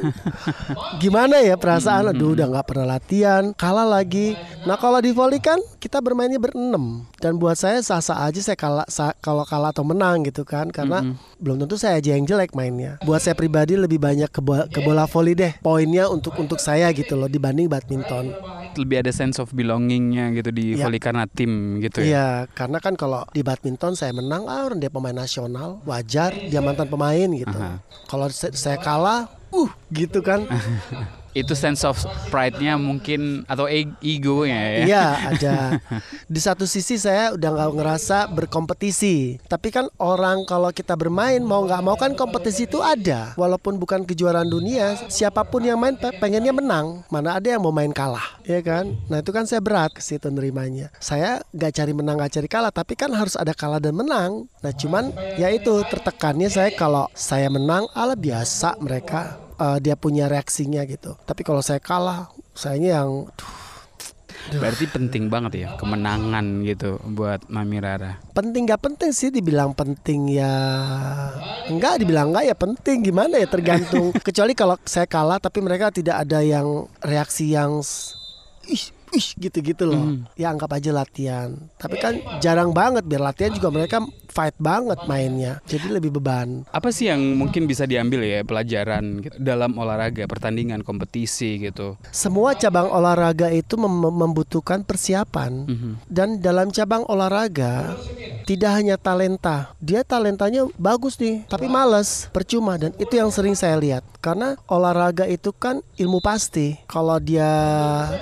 Gimana 0.96 1.40
ya 1.40 1.56
perasaan? 1.56 2.12
Aduh, 2.12 2.32
udah 2.32 2.46
nggak 2.46 2.66
pernah 2.66 2.86
latihan, 2.88 3.50
kalah 3.52 3.82
lagi. 3.84 4.36
Nah 4.62 4.76
kalau 4.76 4.98
di 4.98 5.10
volley 5.10 5.40
kan 5.40 5.58
kita 5.76 5.98
bermainnya 5.98 6.38
berenam 6.38 7.02
dan 7.16 7.34
buat 7.36 7.56
saya 7.56 7.80
sah-sah 7.80 8.22
aja 8.22 8.38
saya 8.38 8.54
kalah 8.54 8.86
sa- 8.86 9.16
kalau 9.18 9.42
kalah 9.42 9.72
atau 9.72 9.82
menang 9.82 10.22
gitu 10.22 10.44
kan, 10.44 10.68
karena 10.68 11.02
belum 11.36 11.58
tentu 11.58 11.74
saya 11.74 11.98
aja 11.98 12.12
yang 12.12 12.22
jelek 12.22 12.52
mainnya. 12.52 13.00
Buat 13.00 13.22
saya 13.22 13.34
pribadi 13.34 13.74
lebih 13.74 13.98
banyak 13.98 14.28
ke, 14.28 14.38
bo- 14.38 14.68
ke 14.68 14.78
bola 14.78 15.04
volley 15.04 15.34
deh, 15.34 15.56
poinnya 15.72 16.04
untuk 16.12 16.36
untuk 16.36 16.60
saya 16.60 16.92
gitu 16.92 17.16
loh 17.16 17.32
dibanding 17.32 17.64
badminton. 17.64 18.28
Lebih 18.76 19.00
ada 19.00 19.12
sense 19.12 19.40
of 19.40 19.48
belongingnya 19.56 20.36
gitu 20.36 20.52
di 20.52 20.76
Iya. 20.76 20.84
volley 20.84 21.00
karena 21.00 21.24
tim 21.24 21.80
gitu 21.80 22.04
ya. 22.04 22.04
Iya, 22.04 22.28
karena 22.52 22.76
kan 22.76 22.92
kalau 22.92 23.24
di 23.32 23.40
badminton 23.40 23.96
saya 23.96 24.12
menang, 24.12 24.44
ah 24.44 24.68
orang 24.68 24.80
dia 24.80 24.92
pemain 24.92 25.16
nasional, 25.16 25.80
wajar 25.88 26.36
dia 26.36 26.60
mantan 26.60 26.92
pemain 26.92 27.28
gitu. 27.32 27.56
Kalau 28.04 28.28
saya 28.32 28.76
kalah, 28.76 29.32
uh 29.48 29.70
gitu 29.88 30.20
kan. 30.20 30.44
Itu 31.32 31.56
sense 31.56 31.80
of 31.88 31.96
pride-nya 32.28 32.76
mungkin 32.76 33.48
atau 33.48 33.64
e- 33.64 33.88
ego-nya 34.04 34.60
ya. 34.60 34.84
Iya, 34.84 35.06
ada. 35.32 35.56
Di 36.28 36.40
satu 36.40 36.68
sisi 36.68 37.00
saya 37.00 37.32
udah 37.32 37.48
nggak 37.48 37.72
ngerasa 37.72 38.28
berkompetisi. 38.28 39.40
Tapi 39.48 39.72
kan 39.72 39.88
orang 39.96 40.44
kalau 40.44 40.68
kita 40.70 40.92
bermain 40.92 41.40
mau 41.40 41.64
nggak 41.64 41.82
mau 41.82 41.96
kan 41.96 42.12
kompetisi 42.12 42.68
itu 42.68 42.84
ada. 42.84 43.32
Walaupun 43.40 43.80
bukan 43.80 44.04
kejuaraan 44.04 44.48
dunia, 44.48 44.94
siapa 45.08 45.42
pun 45.48 45.64
yang 45.64 45.80
main 45.80 45.96
pe- 45.96 46.12
pengennya 46.20 46.52
menang. 46.52 47.00
Mana 47.08 47.40
ada 47.40 47.48
yang 47.48 47.64
mau 47.64 47.72
main 47.72 47.90
kalah, 47.90 48.38
ya 48.44 48.60
kan? 48.60 48.92
Nah 49.08 49.24
itu 49.24 49.32
kan 49.32 49.48
saya 49.48 49.64
berat 49.64 49.96
ke 49.96 50.04
situ 50.04 50.28
nerimanya. 50.28 50.92
Saya 51.00 51.40
nggak 51.56 51.72
cari 51.72 51.92
menang 51.96 52.16
nggak 52.20 52.32
cari 52.36 52.48
kalah, 52.48 52.72
tapi 52.72 52.92
kan 52.92 53.08
harus 53.16 53.40
ada 53.40 53.56
kalah 53.56 53.80
dan 53.80 53.96
menang. 53.96 54.52
Nah 54.60 54.72
cuman 54.76 55.10
ya 55.40 55.48
itu 55.48 55.80
tertekannya 55.88 56.52
saya 56.52 56.70
kalau 56.76 57.08
saya 57.16 57.48
menang, 57.48 57.88
ala 57.96 58.12
biasa 58.12 58.76
mereka 58.78 59.40
eh, 59.58 59.78
dia 59.82 59.94
punya 59.98 60.28
reaksinya 60.30 60.84
gitu. 60.88 61.16
Tapi 61.26 61.42
kalau 61.44 61.60
saya 61.60 61.80
kalah, 61.82 62.32
sayanya 62.52 63.02
yang 63.02 63.28
Berarti 64.50 64.90
penting 64.90 65.30
banget 65.30 65.52
ya 65.54 65.68
kemenangan 65.78 66.66
gitu 66.66 66.98
buat 67.14 67.46
Mami 67.46 67.78
Rara. 67.78 68.18
penting 68.34 68.66
gak 68.66 68.82
penting 68.82 69.14
sih 69.14 69.30
dibilang 69.30 69.70
penting 69.70 70.34
ya 70.34 70.50
enggak 71.70 72.02
dibilang 72.02 72.34
enggak 72.34 72.50
ya 72.50 72.56
penting. 72.58 73.06
Gimana 73.06 73.38
ya 73.38 73.46
tergantung. 73.46 74.10
Kecuali 74.26 74.52
kalau 74.58 74.74
saya 74.82 75.06
kalah 75.06 75.38
tapi 75.38 75.62
mereka 75.62 75.94
tidak 75.94 76.26
ada 76.26 76.42
yang 76.42 76.90
reaksi 77.06 77.54
yang 77.54 77.78
ih 78.66 78.84
ih 79.14 79.26
gitu-gitu 79.38 79.86
loh. 79.86 80.26
Ya 80.34 80.50
anggap 80.50 80.74
aja 80.74 80.90
latihan. 80.90 81.54
Tapi 81.78 81.96
kan 82.02 82.18
jarang 82.42 82.74
banget 82.74 83.06
biar 83.06 83.22
latihan 83.22 83.54
juga 83.54 83.70
mereka 83.70 84.02
fight 84.32 84.56
banget 84.56 84.96
mainnya 85.04 85.60
jadi 85.64 85.92
lebih 85.92 86.08
beban 86.10 86.64
Apa 86.72 86.88
sih 86.88 87.06
yang 87.06 87.20
mungkin 87.36 87.68
bisa 87.68 87.84
diambil 87.84 88.24
ya 88.24 88.40
pelajaran 88.42 89.20
gitu, 89.20 89.36
dalam 89.36 89.76
olahraga, 89.76 90.24
pertandingan, 90.24 90.80
kompetisi 90.80 91.60
gitu. 91.60 92.00
semua 92.08 92.56
cabang 92.56 92.88
olahraga 92.88 93.52
itu 93.52 93.76
mem- 93.76 93.92
membutuhkan 94.16 94.80
persiapan 94.80 95.68
Mhm. 95.68 95.92
dan 96.08 96.40
dalam 96.40 96.72
cabang 96.72 97.04
olahraga 97.04 97.94
tidak 98.42 98.72
hanya 98.72 98.96
talenta, 98.96 99.76
dia 99.78 100.00
talentanya 100.02 100.66
bagus 100.74 101.14
nih, 101.14 101.44
tapi 101.46 101.68
males, 101.68 102.26
percuma 102.30 102.74
dan 102.74 102.90
itu 102.96 103.12
yang 103.12 103.28
sering 103.28 103.52
saya 103.52 103.76
lihat. 103.76 104.02
Karena 104.18 104.54
olahraga 104.66 105.26
itu 105.26 105.50
kan 105.50 105.82
ilmu 105.96 106.22
pasti. 106.22 106.78
Kalau 106.86 107.18
dia 107.18 107.42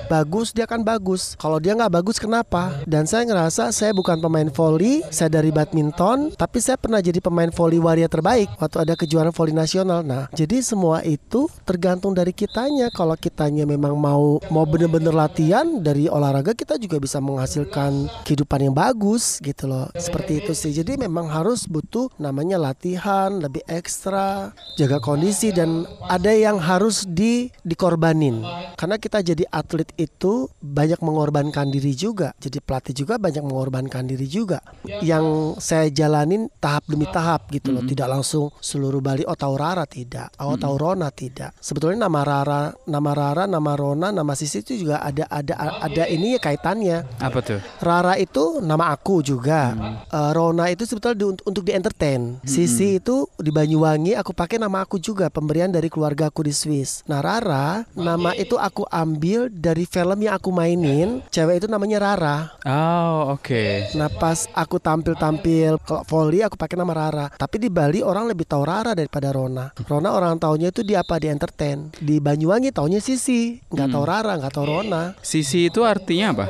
bagus, 0.06 0.50
dia 0.50 0.64
kan 0.64 0.80
bagus. 0.80 1.36
Kalau 1.36 1.60
dia 1.60 1.76
nggak 1.76 1.92
bagus, 1.92 2.16
kenapa? 2.16 2.72
Dan 2.84 3.04
saya 3.04 3.28
ngerasa 3.28 3.68
saya 3.70 3.92
bukan 3.92 4.16
pemain 4.16 4.48
volley, 4.48 5.04
saya 5.08 5.28
dari 5.30 5.52
badminton, 5.52 5.99
tapi 6.32 6.64
saya 6.64 6.80
pernah 6.80 6.96
jadi 7.04 7.20
pemain 7.20 7.52
volley 7.52 7.76
waria 7.76 8.08
terbaik 8.08 8.48
waktu 8.56 8.88
ada 8.88 8.96
kejuaraan 8.96 9.36
volley 9.36 9.52
nasional. 9.52 10.00
Nah, 10.00 10.32
jadi 10.32 10.64
semua 10.64 11.04
itu 11.04 11.44
tergantung 11.68 12.16
dari 12.16 12.32
kitanya. 12.32 12.88
Kalau 12.88 13.12
kitanya 13.20 13.68
memang 13.68 14.00
mau 14.00 14.40
mau 14.48 14.64
bener-bener 14.64 15.12
latihan 15.12 15.68
dari 15.84 16.08
olahraga, 16.08 16.56
kita 16.56 16.80
juga 16.80 16.96
bisa 16.96 17.20
menghasilkan 17.20 18.08
kehidupan 18.24 18.72
yang 18.72 18.72
bagus 18.72 19.36
gitu 19.44 19.68
loh. 19.68 19.92
Seperti 19.92 20.40
itu 20.40 20.56
sih. 20.56 20.72
Jadi 20.72 20.96
memang 20.96 21.28
harus 21.28 21.68
butuh 21.68 22.08
namanya 22.16 22.56
latihan 22.56 23.36
lebih 23.36 23.60
ekstra, 23.68 24.56
jaga 24.80 25.04
kondisi 25.04 25.52
dan 25.52 25.84
ada 26.08 26.32
yang 26.32 26.56
harus 26.56 27.04
di 27.04 27.52
dikorbanin. 27.60 28.40
Karena 28.80 28.96
kita 28.96 29.20
jadi 29.20 29.44
atlet 29.52 29.92
itu 30.00 30.48
banyak 30.64 31.04
mengorbankan 31.04 31.68
diri 31.68 31.92
juga. 31.92 32.32
Jadi 32.40 32.64
pelatih 32.64 33.04
juga 33.04 33.20
banyak 33.20 33.44
mengorbankan 33.44 34.08
diri 34.08 34.24
juga. 34.24 34.64
Yang 35.04 35.60
saya 35.60 35.89
jalanin 35.90 36.46
tahap 36.59 36.87
demi 36.87 37.07
tahap 37.07 37.50
gitu 37.50 37.70
loh. 37.70 37.83
Tidak 37.83 38.07
langsung 38.07 38.50
seluruh 38.59 38.98
Bali 38.98 39.26
oh 39.26 39.35
tahu 39.35 39.55
Rara 39.55 39.85
tidak. 39.85 40.31
Oh 40.38 40.55
tahu 40.55 40.74
Rona 40.76 41.11
tidak. 41.11 41.53
Sebetulnya 41.59 42.07
nama 42.07 42.20
Rara, 42.22 42.62
nama 42.87 43.11
Rara, 43.12 43.44
nama 43.44 43.72
Rona, 43.74 44.09
nama 44.11 44.33
Sisi 44.33 44.62
itu 44.62 44.79
juga 44.79 45.03
ada 45.03 45.26
ada 45.26 45.55
ada 45.81 46.05
ini 46.07 46.37
ya 46.37 46.40
kaitannya. 46.40 47.05
Apa 47.18 47.40
tuh? 47.42 47.59
Rara 47.81 48.14
itu 48.16 48.61
nama 48.61 48.92
aku 48.92 49.20
juga. 49.20 49.74
Eh, 50.07 50.31
Rona 50.31 50.70
itu 50.70 50.87
sebetulnya 50.87 51.16
di- 51.16 51.29
untuk, 51.29 51.44
untuk 51.44 51.62
di 51.64 51.72
entertain. 51.74 52.38
Sisi 52.42 52.96
itu 52.96 53.26
di 53.37 53.50
Banyuwangi 53.50 54.14
aku 54.14 54.31
pakai 54.31 54.57
nama 54.57 54.85
aku 54.85 54.96
juga 54.96 55.26
pemberian 55.26 55.72
dari 55.72 55.90
keluarga 55.90 56.29
aku 56.29 56.44
di 56.44 56.55
Swiss. 56.55 57.03
Nah 57.09 57.18
Rara 57.18 57.83
nama 57.92 58.31
itu 58.35 58.55
aku 58.55 58.87
ambil 58.87 59.48
dari 59.48 59.83
film 59.85 60.20
yang 60.20 60.37
aku 60.37 60.53
mainin. 60.53 61.24
Cewek 61.33 61.64
itu 61.64 61.66
namanya 61.66 61.98
Rara. 61.98 62.37
Oh, 62.62 63.35
oke. 63.35 63.90
Nah 63.96 64.12
pas 64.12 64.44
aku 64.53 64.76
tampil-tampil 64.76 65.79
kalau 65.84 66.02
volley 66.06 66.44
aku 66.44 66.54
pakai 66.60 66.76
nama 66.76 66.92
Rara. 66.92 67.26
Tapi 67.32 67.56
di 67.56 67.68
Bali 67.72 68.04
orang 68.04 68.28
lebih 68.28 68.44
tahu 68.44 68.62
Rara 68.62 68.92
daripada 68.92 69.32
Rona. 69.32 69.72
Rona 69.88 70.12
orang 70.12 70.36
taunya 70.38 70.68
itu 70.70 70.84
di 70.84 70.94
apa 70.94 71.16
di 71.16 71.32
entertain. 71.32 71.90
Di 71.98 72.20
Banyuwangi 72.20 72.70
taunya 72.70 73.00
Sisi, 73.02 73.58
nggak 73.72 73.88
tahu 73.90 74.04
Rara, 74.04 74.36
nggak 74.36 74.52
tahu 74.54 74.66
Rona. 74.68 75.16
Sisi 75.24 75.72
itu 75.72 75.82
artinya 75.82 76.36
apa? 76.36 76.46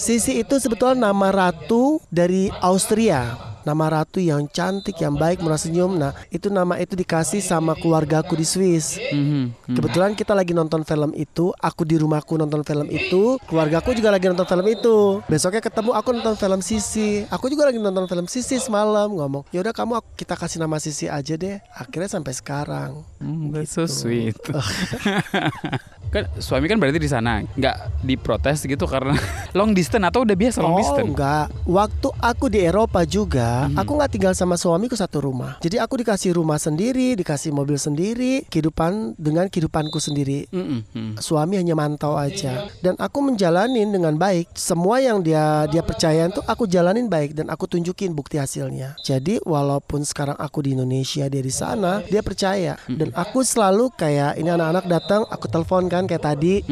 Sisi 0.00 0.40
itu 0.40 0.58
sebetulnya 0.58 1.12
nama 1.12 1.28
ratu 1.30 2.00
dari 2.08 2.48
Austria. 2.64 3.51
Nama 3.62 4.02
ratu 4.02 4.18
yang 4.18 4.46
cantik, 4.46 4.98
yang 4.98 5.14
baik, 5.14 5.38
murah 5.38 5.56
senyum. 5.56 5.94
Nah, 5.94 6.10
itu 6.28 6.48
nama 6.48 6.76
itu 6.76 6.92
dikasih 6.92 7.38
sama 7.38 7.72
keluargaku 7.72 8.34
di 8.34 8.42
Swiss. 8.42 8.98
Mhm. 8.98 9.72
Kebetulan 9.72 10.12
kita 10.12 10.32
lagi 10.32 10.50
nonton 10.50 10.82
film 10.82 11.14
itu, 11.14 11.54
aku 11.56 11.82
di 11.82 11.96
rumahku 11.96 12.34
nonton 12.34 12.62
film 12.62 12.86
itu, 12.88 13.38
keluargaku 13.46 13.94
juga 13.94 14.10
lagi 14.10 14.26
nonton 14.26 14.44
film 14.44 14.66
itu. 14.66 14.96
Besoknya 15.26 15.60
ketemu 15.60 15.90
aku 15.92 16.08
nonton 16.10 16.34
film 16.34 16.60
Sisi. 16.60 17.22
Aku 17.28 17.46
juga 17.46 17.66
lagi 17.66 17.78
nonton 17.78 18.04
film 18.04 18.26
Sisi 18.26 18.58
semalam 18.58 19.08
ngomong, 19.08 19.46
"Ya 19.50 19.62
udah 19.62 19.70
kamu 19.70 19.98
aku- 19.98 20.12
kita 20.16 20.34
kasih 20.34 20.58
nama 20.58 20.78
Sisi 20.78 21.06
aja 21.06 21.34
deh." 21.34 21.62
Akhirnya 21.72 22.10
sampai 22.10 22.32
sekarang. 22.32 23.06
Hmm, 23.18 23.50
that's 23.50 23.72
so 23.72 23.86
sweet. 23.86 24.34
kan 26.12 26.28
suami 26.36 26.68
kan 26.68 26.76
berarti 26.76 27.00
di 27.00 27.08
sana 27.08 27.40
nggak 27.56 28.04
diprotes 28.04 28.68
gitu 28.68 28.84
karena 28.84 29.16
long 29.56 29.72
distance 29.72 30.04
atau 30.04 30.28
udah 30.28 30.36
biasa 30.36 30.60
long 30.60 30.76
oh 30.76 30.78
distance? 30.78 31.08
enggak, 31.08 31.46
waktu 31.64 32.08
aku 32.20 32.44
di 32.52 32.60
Eropa 32.60 33.00
juga, 33.08 33.51
aku 33.76 33.90
nggak 33.98 34.10
tinggal 34.12 34.32
sama 34.34 34.56
suamiku 34.56 34.96
satu 34.96 35.22
rumah. 35.22 35.56
Jadi 35.64 35.76
aku 35.78 36.00
dikasih 36.00 36.36
rumah 36.36 36.58
sendiri, 36.58 37.14
dikasih 37.16 37.50
mobil 37.52 37.76
sendiri, 37.76 38.44
kehidupan 38.48 39.16
dengan 39.16 39.46
kehidupanku 39.48 39.98
sendiri. 39.98 40.48
Mm-mm, 40.50 40.80
mm. 40.92 41.12
Suami 41.20 41.60
hanya 41.60 41.76
mantau 41.76 42.16
aja 42.18 42.66
dan 42.80 42.94
aku 42.98 43.18
menjalanin 43.22 43.88
dengan 43.88 44.14
baik. 44.16 44.50
Semua 44.56 44.98
yang 44.98 45.20
dia 45.20 45.68
dia 45.68 45.82
percaya 45.84 46.28
itu 46.28 46.40
aku 46.44 46.64
jalanin 46.66 47.06
baik 47.06 47.36
dan 47.36 47.52
aku 47.52 47.68
tunjukin 47.68 48.12
bukti 48.12 48.40
hasilnya. 48.40 48.96
Jadi 49.04 49.38
walaupun 49.42 50.02
sekarang 50.02 50.36
aku 50.36 50.64
di 50.64 50.74
Indonesia 50.74 51.28
dia 51.28 51.42
di 51.42 51.52
sana, 51.52 52.02
dia 52.06 52.20
percaya 52.24 52.76
dan 52.88 53.12
aku 53.12 53.44
selalu 53.44 53.92
kayak 53.94 54.38
ini 54.38 54.48
anak-anak 54.50 54.84
datang, 54.88 55.22
aku 55.28 55.46
telepon 55.46 55.86
kan 55.86 56.04
kayak 56.08 56.24
tadi. 56.24 56.64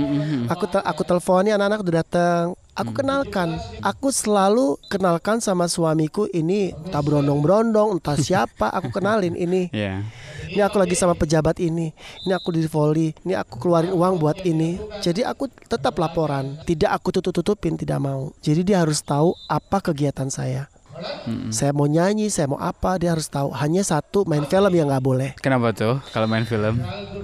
Aku 0.48 0.64
te- 0.66 0.82
aku 0.82 1.02
telepon 1.04 1.46
nih 1.46 1.54
anak-anak 1.56 1.80
udah 1.84 1.94
datang. 2.02 2.44
Aku 2.80 2.96
kenalkan, 2.96 3.60
aku 3.84 4.08
selalu 4.08 4.80
kenalkan 4.88 5.36
sama 5.44 5.68
suamiku 5.68 6.24
ini 6.32 6.72
entah 6.72 7.04
berondong-berondong, 7.04 8.00
entah 8.00 8.16
siapa, 8.24 8.72
aku 8.72 8.88
kenalin 8.88 9.36
ini. 9.36 9.68
Ya. 9.68 10.00
Ini 10.48 10.64
aku 10.64 10.80
lagi 10.80 10.96
sama 10.96 11.12
pejabat 11.12 11.60
ini. 11.60 11.92
Ini 12.24 12.32
aku 12.32 12.56
di 12.56 12.64
volley. 12.64 13.12
Ini 13.20 13.36
aku 13.36 13.60
keluarin 13.60 13.92
uang 13.92 14.16
buat 14.16 14.40
ini. 14.48 14.80
Jadi 15.04 15.20
aku 15.28 15.52
tetap 15.68 15.92
laporan. 16.00 16.56
Tidak 16.64 16.88
aku 16.88 17.12
tutup-tutupin, 17.20 17.76
tidak 17.76 18.00
mau. 18.00 18.32
Jadi 18.40 18.64
dia 18.64 18.80
harus 18.80 19.04
tahu 19.04 19.36
apa 19.44 19.84
kegiatan 19.84 20.32
saya. 20.32 20.72
Saya 21.48 21.72
mau 21.72 21.88
nyanyi, 21.88 22.28
saya 22.28 22.50
mau 22.50 22.60
apa, 22.60 23.00
dia 23.00 23.12
harus 23.12 23.28
tahu. 23.28 23.52
Hanya 23.56 23.80
satu 23.80 24.28
main 24.28 24.44
film 24.44 24.72
yang 24.72 24.88
nggak 24.92 25.04
boleh. 25.04 25.30
Kenapa 25.40 25.72
tuh 25.72 26.00
kalau 26.12 26.28
main 26.28 26.44
film? 26.44 26.80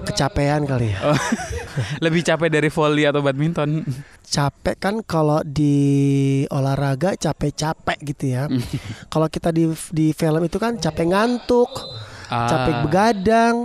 Kecapean 0.06 0.64
kali 0.64 0.96
ya. 0.96 0.98
Oh, 1.12 1.18
lebih 2.04 2.22
capek 2.22 2.48
dari 2.48 2.68
volley 2.68 3.04
atau 3.04 3.20
badminton? 3.20 3.84
Capek 4.26 4.76
kan 4.76 4.94
kalau 5.06 5.40
di 5.46 6.42
olahraga 6.50 7.14
capek-capek 7.14 7.98
gitu 8.04 8.24
ya. 8.32 8.50
kalau 9.06 9.26
kita 9.26 9.54
di 9.54 9.70
di 9.92 10.10
film 10.12 10.42
itu 10.42 10.58
kan 10.58 10.76
capek 10.76 11.06
ngantuk, 11.08 11.70
capek 12.28 12.72
Ah. 12.74 12.82
begadang. 12.82 13.56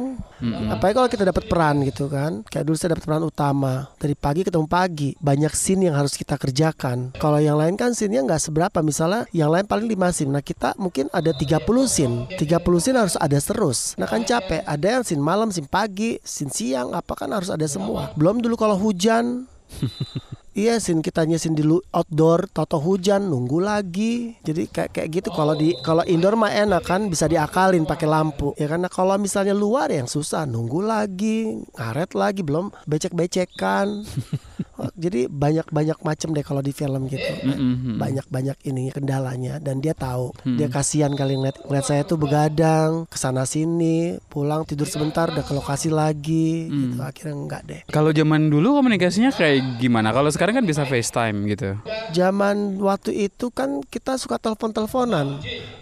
Mm-mm. 0.41 0.73
Apalagi 0.73 0.95
kalau 0.97 1.09
kita 1.09 1.23
dapat 1.29 1.43
peran 1.45 1.85
gitu 1.85 2.09
kan. 2.09 2.41
Kayak 2.49 2.65
dulu 2.65 2.75
saya 2.75 2.97
dapat 2.97 3.05
peran 3.05 3.23
utama. 3.23 3.73
Dari 4.01 4.17
pagi 4.17 4.41
ketemu 4.41 4.65
pagi. 4.65 5.13
Banyak 5.21 5.53
scene 5.53 5.87
yang 5.87 5.95
harus 5.95 6.17
kita 6.17 6.35
kerjakan. 6.35 7.13
Kalau 7.21 7.37
yang 7.37 7.61
lain 7.61 7.77
kan 7.77 7.93
scene-nya 7.93 8.25
nggak 8.25 8.41
seberapa. 8.41 8.81
Misalnya 8.81 9.29
yang 9.31 9.53
lain 9.53 9.69
paling 9.69 9.85
5 9.85 10.17
scene. 10.17 10.31
Nah 10.33 10.43
kita 10.43 10.73
mungkin 10.81 11.07
ada 11.13 11.31
30 11.31 11.61
scene. 11.85 12.25
30 12.35 12.81
scene 12.81 12.97
harus 12.97 13.15
ada 13.15 13.37
terus. 13.37 13.93
Nah 14.01 14.09
kan 14.09 14.25
capek. 14.25 14.65
Ada 14.65 14.99
yang 14.99 15.03
scene 15.05 15.21
malam, 15.21 15.53
scene 15.53 15.69
pagi, 15.69 16.17
scene 16.25 16.49
siang. 16.49 16.97
Apa 16.97 17.13
kan 17.13 17.29
harus 17.29 17.53
ada 17.53 17.63
semua. 17.69 18.09
Belum 18.17 18.41
dulu 18.41 18.57
kalau 18.57 18.75
hujan. 18.75 19.45
Iya, 20.51 20.83
sin 20.83 20.99
kita 20.99 21.23
nyesin 21.23 21.55
di 21.55 21.63
outdoor, 21.63 22.51
toto 22.51 22.75
hujan, 22.75 23.31
nunggu 23.31 23.63
lagi. 23.63 24.35
Jadi 24.43 24.67
kayak 24.67 24.91
kayak 24.91 25.09
gitu. 25.15 25.29
Kalau 25.31 25.55
di 25.55 25.71
kalau 25.79 26.03
indoor 26.03 26.35
mah 26.35 26.51
enak 26.51 26.83
kan, 26.83 27.07
bisa 27.07 27.23
diakalin 27.31 27.87
pakai 27.87 28.03
lampu. 28.03 28.51
Ya 28.59 28.67
karena 28.67 28.91
kalau 28.91 29.15
misalnya 29.15 29.55
luar 29.55 29.87
yang 29.95 30.11
susah, 30.11 30.43
nunggu 30.43 30.83
lagi, 30.83 31.55
ngaret 31.79 32.11
lagi, 32.19 32.43
belum 32.43 32.67
becek-becekan. 32.83 34.03
Oh, 34.77 34.89
Jadi 34.93 35.25
banyak-banyak 35.25 35.97
macam 36.01 36.29
deh 36.31 36.41
kalau 36.41 36.59
di 36.59 36.71
film 36.71 37.05
gitu. 37.05 37.21
Mm-mm. 37.41 37.97
Banyak-banyak 37.97 38.57
ini 38.63 38.89
kendalanya 38.89 39.57
dan 39.57 39.77
dia 39.77 39.91
tahu. 39.91 40.33
Dia 40.43 40.67
kasihan 40.67 41.11
kali 41.11 41.35
ngeliat, 41.35 41.61
ngeliat 41.63 41.83
saya 41.83 42.01
tuh 42.01 42.15
begadang 42.15 43.05
ke 43.05 43.15
sana 43.15 43.43
sini, 43.43 44.17
pulang 44.25 44.63
tidur 44.63 44.85
sebentar 44.85 45.27
udah 45.27 45.41
ke 45.41 45.53
lokasi 45.53 45.89
lagi. 45.89 46.67
Gitu. 46.67 46.97
Akhirnya 46.97 47.35
enggak 47.35 47.61
deh. 47.63 47.81
Kalau 47.87 48.09
zaman 48.09 48.47
dulu 48.47 48.77
komunikasinya 48.77 49.29
kayak 49.29 49.77
gimana? 49.77 50.09
Kalau 50.09 50.29
sekarang 50.29 50.57
kan 50.57 50.65
bisa 50.65 50.83
FaceTime 50.83 51.45
gitu. 51.47 51.77
Zaman 52.11 52.77
waktu 52.77 53.29
itu 53.29 53.49
kan 53.49 53.81
kita 53.83 54.15
suka 54.15 54.37
telepon-teleponan. 54.37 55.39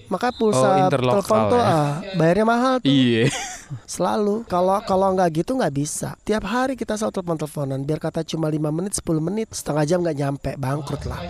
Maka 0.09 0.33
Oh, 0.33 0.49
pulsa 0.49 0.67
interlokal 0.81 1.21
telepon 1.21 1.41
tuh 1.47 1.61
ya. 1.61 1.69
ah, 1.69 1.89
bayarnya 2.17 2.45
mahal 2.45 2.73
tuh. 2.81 2.89
Iya. 2.89 3.29
Selalu. 3.85 4.45
Kalau 4.45 4.79
kalau 4.83 5.13
nggak 5.13 5.43
gitu 5.43 5.57
nggak 5.57 5.73
bisa. 5.73 6.15
Tiap 6.21 6.43
hari 6.43 6.73
kita 6.73 6.95
selalu 6.95 7.21
telepon-teleponan. 7.21 7.79
Biar 7.83 7.99
kata 7.99 8.21
cuma 8.23 8.47
5 8.47 8.69
menit, 8.69 8.93
10 8.97 9.19
menit, 9.19 9.47
setengah 9.51 9.83
jam 9.85 9.99
nggak 10.01 10.17
nyampe, 10.17 10.51
bangkrut 10.55 11.03
lah. 11.05 11.21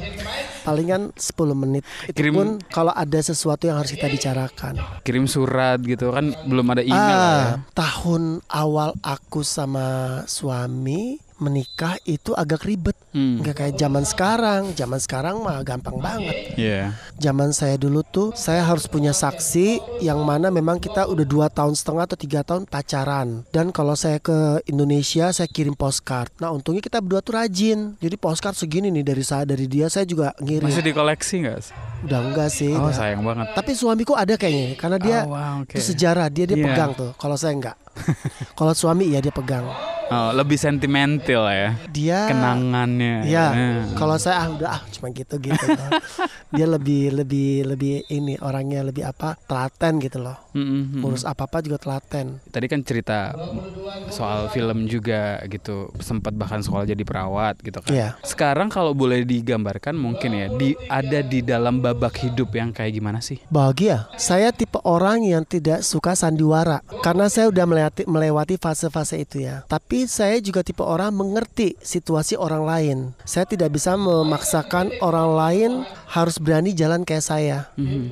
Palingan 0.64 1.12
10 1.16 1.56
menit. 1.56 1.84
Itu 2.06 2.20
Kirim- 2.20 2.36
pun 2.36 2.48
kalau 2.70 2.92
ada 2.92 3.20
sesuatu 3.20 3.66
yang 3.66 3.80
harus 3.80 3.92
kita 3.92 4.08
bicarakan. 4.08 4.76
Kirim 5.02 5.26
surat 5.26 5.80
gitu 5.82 6.12
kan 6.12 6.36
belum 6.46 6.66
ada 6.70 6.84
email 6.84 6.98
lah 7.16 7.32
ya. 7.34 7.46
ah, 7.46 7.54
tahun 7.74 8.44
awal 8.48 8.94
aku 9.02 9.42
sama 9.42 9.88
suami 10.26 11.18
menikah 11.40 11.96
itu 12.04 12.36
agak 12.36 12.64
ribet. 12.64 12.96
Hmm. 13.10 13.42
Nggak 13.42 13.56
kayak 13.56 13.76
zaman 13.76 14.04
sekarang. 14.06 14.62
Zaman 14.76 15.00
sekarang 15.00 15.36
mah 15.42 15.64
gampang 15.66 15.98
banget. 15.98 16.54
Iya. 16.54 16.94
Zaman 17.18 17.50
saya 17.52 17.76
dulu 17.76 18.06
tuh 18.06 18.36
saya 18.36 18.62
harus 18.62 18.86
punya 18.86 19.12
saksi 19.12 19.82
yang 20.04 20.22
mana 20.22 20.54
memang 20.54 20.78
kita 20.78 21.08
udah 21.08 21.26
dua 21.26 21.48
tahun 21.50 21.74
setengah 21.74 22.04
atau 22.06 22.18
tiga 22.20 22.42
tahun 22.46 22.70
pacaran. 22.70 23.44
Dan 23.50 23.72
kalau 23.74 23.96
saya 23.96 24.22
ke 24.22 24.62
Indonesia 24.70 25.32
saya 25.34 25.50
kirim 25.50 25.74
postcard. 25.74 26.30
Nah 26.38 26.54
untungnya 26.54 26.84
kita 26.84 27.02
berdua 27.02 27.24
tuh 27.24 27.40
rajin. 27.40 27.98
Jadi 27.98 28.16
postcard 28.16 28.54
segini 28.54 28.94
nih 28.94 29.04
dari 29.04 29.24
saya 29.26 29.48
dari 29.48 29.66
dia 29.66 29.90
saya 29.90 30.06
juga 30.06 30.36
ngirim. 30.38 30.70
Masih 30.70 30.86
dikoleksi 30.86 31.36
nggak? 31.42 31.58
sih? 31.60 31.74
Udah 32.06 32.20
enggak 32.24 32.50
sih. 32.54 32.72
Oh 32.76 32.88
udah. 32.88 32.96
sayang 32.96 33.24
banget. 33.26 33.48
Tapi 33.56 33.72
suamiku 33.74 34.14
ada 34.16 34.36
kayaknya 34.36 34.78
karena 34.78 34.98
dia 35.00 35.18
Oh, 35.26 35.36
wow, 35.36 35.66
oke. 35.68 35.76
itu 35.76 35.84
sejarah 35.84 36.28
dia 36.32 36.46
dia 36.48 36.56
Iya. 36.56 36.66
pegang 36.72 36.92
tuh. 36.96 37.12
Kalau 37.18 37.36
saya 37.36 37.56
enggak. 37.56 37.76
kalau 38.60 38.74
suami 38.74 39.10
iya 39.10 39.20
dia 39.20 39.34
pegang. 39.34 39.68
Oh, 40.10 40.34
lebih 40.34 40.58
sentimental 40.58 41.46
ya. 41.54 41.78
Dia 41.94 42.26
Kenangannya. 42.26 43.30
Ya, 43.30 43.54
Eh. 43.54 43.82
kalau 43.94 44.18
saya 44.18 44.42
ah 44.42 44.48
udah 44.50 44.70
ah 44.74 44.82
cuma 44.90 45.14
gitu 45.14 45.38
gitu. 45.38 45.66
loh. 45.70 45.90
dia 46.56 46.66
lebih 46.66 47.14
lebih 47.14 47.70
lebih 47.70 48.10
ini 48.10 48.34
orangnya 48.42 48.82
lebih 48.82 49.06
apa 49.06 49.38
telaten 49.46 50.02
gitu 50.02 50.18
loh. 50.18 50.34
Mm, 50.58 50.66
mm, 50.66 50.84
mm. 50.98 51.06
Urus 51.06 51.24
apa 51.30 51.46
apa 51.46 51.62
juga 51.62 51.78
telaten. 51.78 52.42
Tadi 52.50 52.66
kan 52.66 52.82
cerita 52.82 53.38
soal 54.10 54.50
film 54.50 54.90
juga 54.90 55.46
gitu, 55.46 55.94
sempat 56.02 56.34
bahkan 56.34 56.66
sekolah 56.66 56.90
jadi 56.90 57.04
perawat 57.06 57.62
gitu 57.62 57.78
kan. 57.86 57.94
Iya. 57.94 58.10
Sekarang 58.26 58.74
kalau 58.74 58.98
boleh 58.98 59.22
digambarkan 59.22 59.94
mungkin 59.94 60.34
ya 60.34 60.48
di 60.50 60.74
ada 60.90 61.22
di 61.22 61.46
dalam 61.46 61.86
babak 61.86 62.18
hidup 62.18 62.50
yang 62.58 62.74
kayak 62.74 62.98
gimana 62.98 63.22
sih? 63.22 63.38
Bahagia. 63.54 64.10
Saya 64.18 64.50
tipe 64.50 64.82
orang 64.82 65.22
yang 65.22 65.46
tidak 65.46 65.86
suka 65.86 66.18
sandiwara 66.18 66.82
karena 67.06 67.30
saya 67.30 67.54
udah 67.54 67.66
melewati 68.06 68.30
melewati 68.30 68.62
fase-fase 68.62 69.26
itu 69.26 69.42
ya. 69.42 69.66
Tapi 69.66 70.06
saya 70.06 70.38
juga 70.40 70.62
tipe 70.62 70.86
orang 70.86 71.10
mengerti 71.12 71.76
situasi 71.82 72.38
orang 72.38 72.64
lain. 72.64 72.98
Saya 73.26 73.50
tidak 73.50 73.74
bisa 73.74 73.98
memaksakan 73.98 74.94
orang 75.02 75.30
lain 75.34 75.72
harus 76.08 76.38
berani 76.38 76.78
jalan 76.78 77.02
kayak 77.02 77.26
saya. 77.26 77.58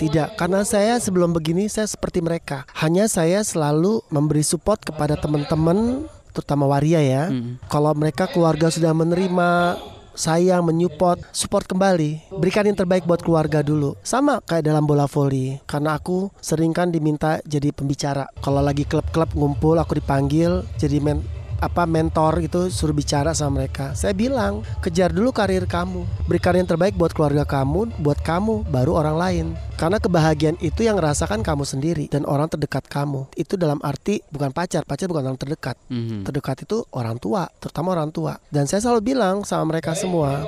Tidak, 0.01 0.35
karena 0.35 0.65
saya 0.65 0.97
sebelum 0.97 1.31
begini 1.31 1.69
saya 1.69 1.85
seperti 1.85 2.19
mereka. 2.19 2.65
Hanya 2.73 3.05
saya 3.05 3.45
selalu 3.45 4.01
memberi 4.09 4.41
support 4.41 4.81
kepada 4.83 5.15
teman-teman 5.15 6.09
terutama 6.33 6.65
waria 6.69 7.01
ya. 7.01 7.23
Kalau 7.69 7.93
mereka 7.93 8.25
keluarga 8.29 8.69
sudah 8.73 8.91
menerima 8.93 9.77
sayang, 10.17 10.65
menyupport, 10.65 11.21
support 11.29 11.69
kembali. 11.69 12.33
Berikan 12.33 12.65
yang 12.65 12.75
terbaik 12.75 13.05
buat 13.05 13.21
keluarga 13.21 13.61
dulu. 13.61 13.93
Sama 14.01 14.41
kayak 14.41 14.65
dalam 14.65 14.89
bola 14.89 15.05
voli. 15.05 15.61
Karena 15.69 15.95
aku 15.95 16.33
sering 16.41 16.73
kan 16.73 16.89
diminta 16.89 17.37
jadi 17.45 17.69
pembicara. 17.69 18.25
Kalau 18.41 18.59
lagi 18.59 18.83
klub-klub 18.83 19.37
ngumpul, 19.37 19.77
aku 19.77 20.01
dipanggil 20.01 20.65
jadi 20.81 20.97
men 20.99 21.36
apa 21.57 21.89
mentor 21.89 22.41
gitu 22.45 22.69
suruh 22.69 22.93
bicara 22.93 23.33
sama 23.33 23.61
mereka. 23.63 23.97
Saya 23.97 24.13
bilang, 24.13 24.61
kejar 24.81 25.09
dulu 25.09 25.33
karir 25.33 25.65
kamu. 25.65 26.05
Berikan 26.29 26.53
yang 26.53 26.69
terbaik 26.69 26.93
buat 26.93 27.13
keluarga 27.13 27.43
kamu, 27.43 27.97
buat 28.01 28.19
kamu, 28.21 28.69
baru 28.69 28.91
orang 28.97 29.17
lain. 29.17 29.45
Karena 29.77 30.01
kebahagiaan 30.01 30.57
itu 30.61 30.85
yang 30.85 30.97
rasakan 30.97 31.45
kamu 31.45 31.63
sendiri 31.65 32.05
dan 32.09 32.25
orang 32.25 32.49
terdekat 32.49 32.85
kamu. 32.89 33.29
Itu 33.37 33.57
dalam 33.57 33.77
arti 33.85 34.21
bukan 34.29 34.49
pacar, 34.53 34.85
pacar 34.85 35.09
bukan 35.09 35.33
orang 35.33 35.39
terdekat. 35.39 35.77
Mhm. 35.89 36.25
Terdekat 36.25 36.65
itu 36.65 36.81
orang 36.93 37.17
tua, 37.21 37.49
terutama 37.61 37.93
orang 37.93 38.09
tua. 38.09 38.37
Dan 38.49 38.65
saya 38.65 38.81
selalu 38.81 39.13
bilang 39.13 39.45
sama 39.45 39.69
mereka 39.69 39.93
semua, 39.93 40.45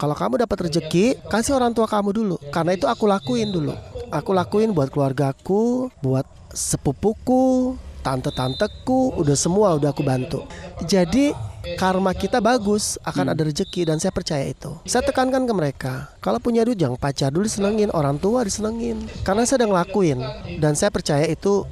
kalau 0.00 0.16
kamu 0.16 0.40
dapat 0.40 0.70
rezeki, 0.70 1.20
kasih 1.28 1.60
orang 1.60 1.76
tua 1.76 1.84
kamu 1.84 2.16
dulu. 2.16 2.36
Karena 2.48 2.72
itu 2.72 2.88
aku 2.88 3.04
lakuin 3.04 3.52
dulu. 3.52 3.76
Aku 4.08 4.32
lakuin 4.32 4.72
buat 4.72 4.88
keluargaku, 4.88 5.92
buat 6.00 6.24
sepupuku, 6.50 7.76
tante-tanteku, 8.00 9.20
udah 9.20 9.36
semua 9.36 9.76
udah 9.76 9.92
aku 9.92 10.02
bantu. 10.02 10.44
Jadi 10.84 11.32
karma 11.76 12.16
kita 12.16 12.40
bagus 12.40 12.96
akan 13.04 13.36
ada 13.36 13.42
rezeki 13.44 13.92
dan 13.92 14.00
saya 14.00 14.12
percaya 14.12 14.48
itu. 14.48 14.72
Saya 14.88 15.04
tekankan 15.04 15.44
ke 15.44 15.52
mereka, 15.52 15.92
kalau 16.24 16.40
punya 16.40 16.64
duit 16.64 16.80
jangan 16.80 16.96
pacar 16.96 17.28
dulu 17.28 17.44
disenengin, 17.44 17.92
orang 17.92 18.16
tua 18.16 18.44
disenengin. 18.44 19.04
Karena 19.22 19.44
saya 19.44 19.64
udah 19.64 19.68
ngelakuin 19.76 20.18
dan 20.58 20.72
saya 20.72 20.88
percaya 20.88 21.28
itu 21.28 21.68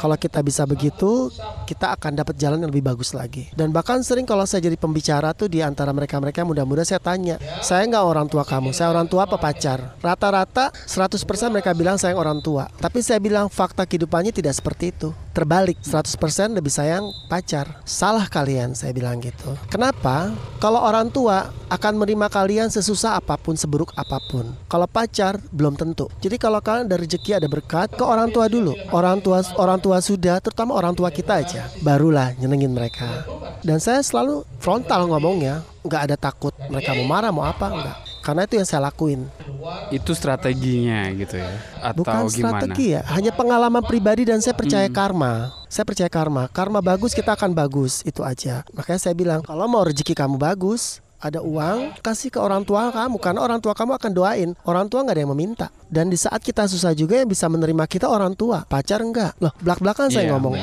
kalau 0.00 0.16
kita 0.16 0.40
bisa 0.40 0.64
begitu, 0.64 1.28
kita 1.68 1.92
akan 1.92 2.24
dapat 2.24 2.32
jalan 2.40 2.56
yang 2.64 2.72
lebih 2.72 2.88
bagus 2.88 3.12
lagi. 3.12 3.52
Dan 3.52 3.68
bahkan 3.68 4.00
sering 4.00 4.24
kalau 4.24 4.48
saya 4.48 4.64
jadi 4.64 4.80
pembicara 4.80 5.36
tuh 5.36 5.52
di 5.52 5.60
antara 5.60 5.92
mereka-mereka 5.92 6.40
muda-muda 6.40 6.88
saya 6.88 6.96
tanya, 7.04 7.36
saya 7.60 7.84
nggak 7.84 8.00
orang 8.00 8.24
tua 8.24 8.40
kamu, 8.48 8.72
saya 8.72 8.88
orang 8.88 9.04
tua 9.04 9.28
apa 9.28 9.36
pacar? 9.36 10.00
Rata-rata 10.00 10.72
100% 10.88 11.20
mereka 11.52 11.76
bilang 11.76 12.00
saya 12.00 12.16
orang 12.16 12.40
tua. 12.40 12.72
Tapi 12.80 13.04
saya 13.04 13.20
bilang 13.20 13.52
fakta 13.52 13.84
kehidupannya 13.84 14.32
tidak 14.32 14.56
seperti 14.56 14.88
itu. 14.88 15.12
Terbalik, 15.30 15.78
100% 15.86 16.58
lebih 16.58 16.74
sayang 16.74 17.06
pacar. 17.30 17.78
Salah 17.86 18.26
kalian, 18.26 18.74
saya 18.74 18.90
bilang 18.90 19.22
gitu. 19.22 19.54
Kenapa? 19.70 20.34
Kalau 20.58 20.82
orang 20.82 21.06
tua 21.08 21.54
akan 21.70 22.02
menerima 22.02 22.26
kalian 22.26 22.66
sesusah 22.66 23.18
apa 23.18 23.38
pun, 23.38 23.54
seburuk 23.54 23.94
apa 23.94 24.18
pun. 24.30 24.50
Kalau 24.66 24.90
pacar 24.90 25.38
belum 25.54 25.78
tentu. 25.78 26.10
Jadi 26.18 26.34
kalau 26.34 26.58
kalian 26.58 26.90
ada 26.90 26.98
rezeki, 26.98 27.38
ada 27.38 27.46
berkat, 27.46 27.94
ke 27.94 28.02
orang 28.02 28.34
tua 28.34 28.50
dulu. 28.50 28.74
Orang 28.90 29.22
tua 29.22 29.40
orang 29.54 29.78
tua 29.78 30.02
sudah, 30.02 30.42
terutama 30.42 30.74
orang 30.74 30.98
tua 30.98 31.14
kita 31.14 31.38
aja, 31.38 31.70
barulah 31.80 32.34
nyenengin 32.34 32.74
mereka. 32.74 33.22
Dan 33.62 33.78
saya 33.78 34.02
selalu 34.02 34.42
frontal 34.58 35.06
ngomongnya, 35.06 35.62
nggak 35.86 36.02
ada 36.10 36.16
takut 36.18 36.52
mereka 36.68 36.92
mau 36.92 37.06
marah 37.08 37.32
mau 37.32 37.44
apa 37.46 37.66
enggak. 37.70 38.09
Karena 38.20 38.44
itu 38.44 38.60
yang 38.60 38.68
saya 38.68 38.88
lakuin. 38.88 39.24
Itu 39.92 40.12
strateginya 40.12 41.08
gitu 41.16 41.40
ya 41.40 41.50
atau 41.80 42.04
Bukan 42.04 42.28
gimana? 42.28 42.60
strategi 42.62 42.86
ya, 42.94 43.00
hanya 43.08 43.32
pengalaman 43.32 43.82
pribadi 43.84 44.28
dan 44.28 44.38
saya 44.44 44.52
percaya 44.52 44.86
karma. 44.92 45.52
Saya 45.66 45.84
percaya 45.88 46.10
karma. 46.12 46.46
Karma 46.52 46.84
bagus 46.84 47.16
kita 47.16 47.32
akan 47.34 47.56
bagus, 47.56 48.04
itu 48.04 48.20
aja. 48.20 48.62
Makanya 48.76 49.00
saya 49.00 49.14
bilang, 49.16 49.40
kalau 49.40 49.64
mau 49.66 49.82
rezeki 49.86 50.12
kamu 50.12 50.36
bagus, 50.36 51.00
ada 51.20 51.44
uang, 51.44 52.00
kasih 52.00 52.32
ke 52.32 52.40
orang 52.40 52.64
tua 52.64 52.88
kamu 52.88 53.20
karena 53.20 53.40
orang 53.44 53.60
tua 53.60 53.76
kamu 53.76 53.92
akan 54.00 54.10
doain. 54.12 54.50
Orang 54.64 54.88
tua 54.88 55.04
nggak 55.04 55.14
ada 55.14 55.22
yang 55.22 55.32
meminta. 55.36 55.66
Dan 55.86 56.08
di 56.08 56.16
saat 56.16 56.40
kita 56.40 56.64
susah 56.64 56.96
juga 56.96 57.20
yang 57.20 57.28
bisa 57.28 57.44
menerima 57.46 57.84
kita 57.84 58.08
orang 58.08 58.32
tua, 58.32 58.64
pacar 58.64 59.04
enggak. 59.04 59.36
Loh, 59.36 59.52
belak-belakan 59.60 60.08
saya 60.08 60.26
Iya, 60.28 60.32
ngomong. 60.36 60.54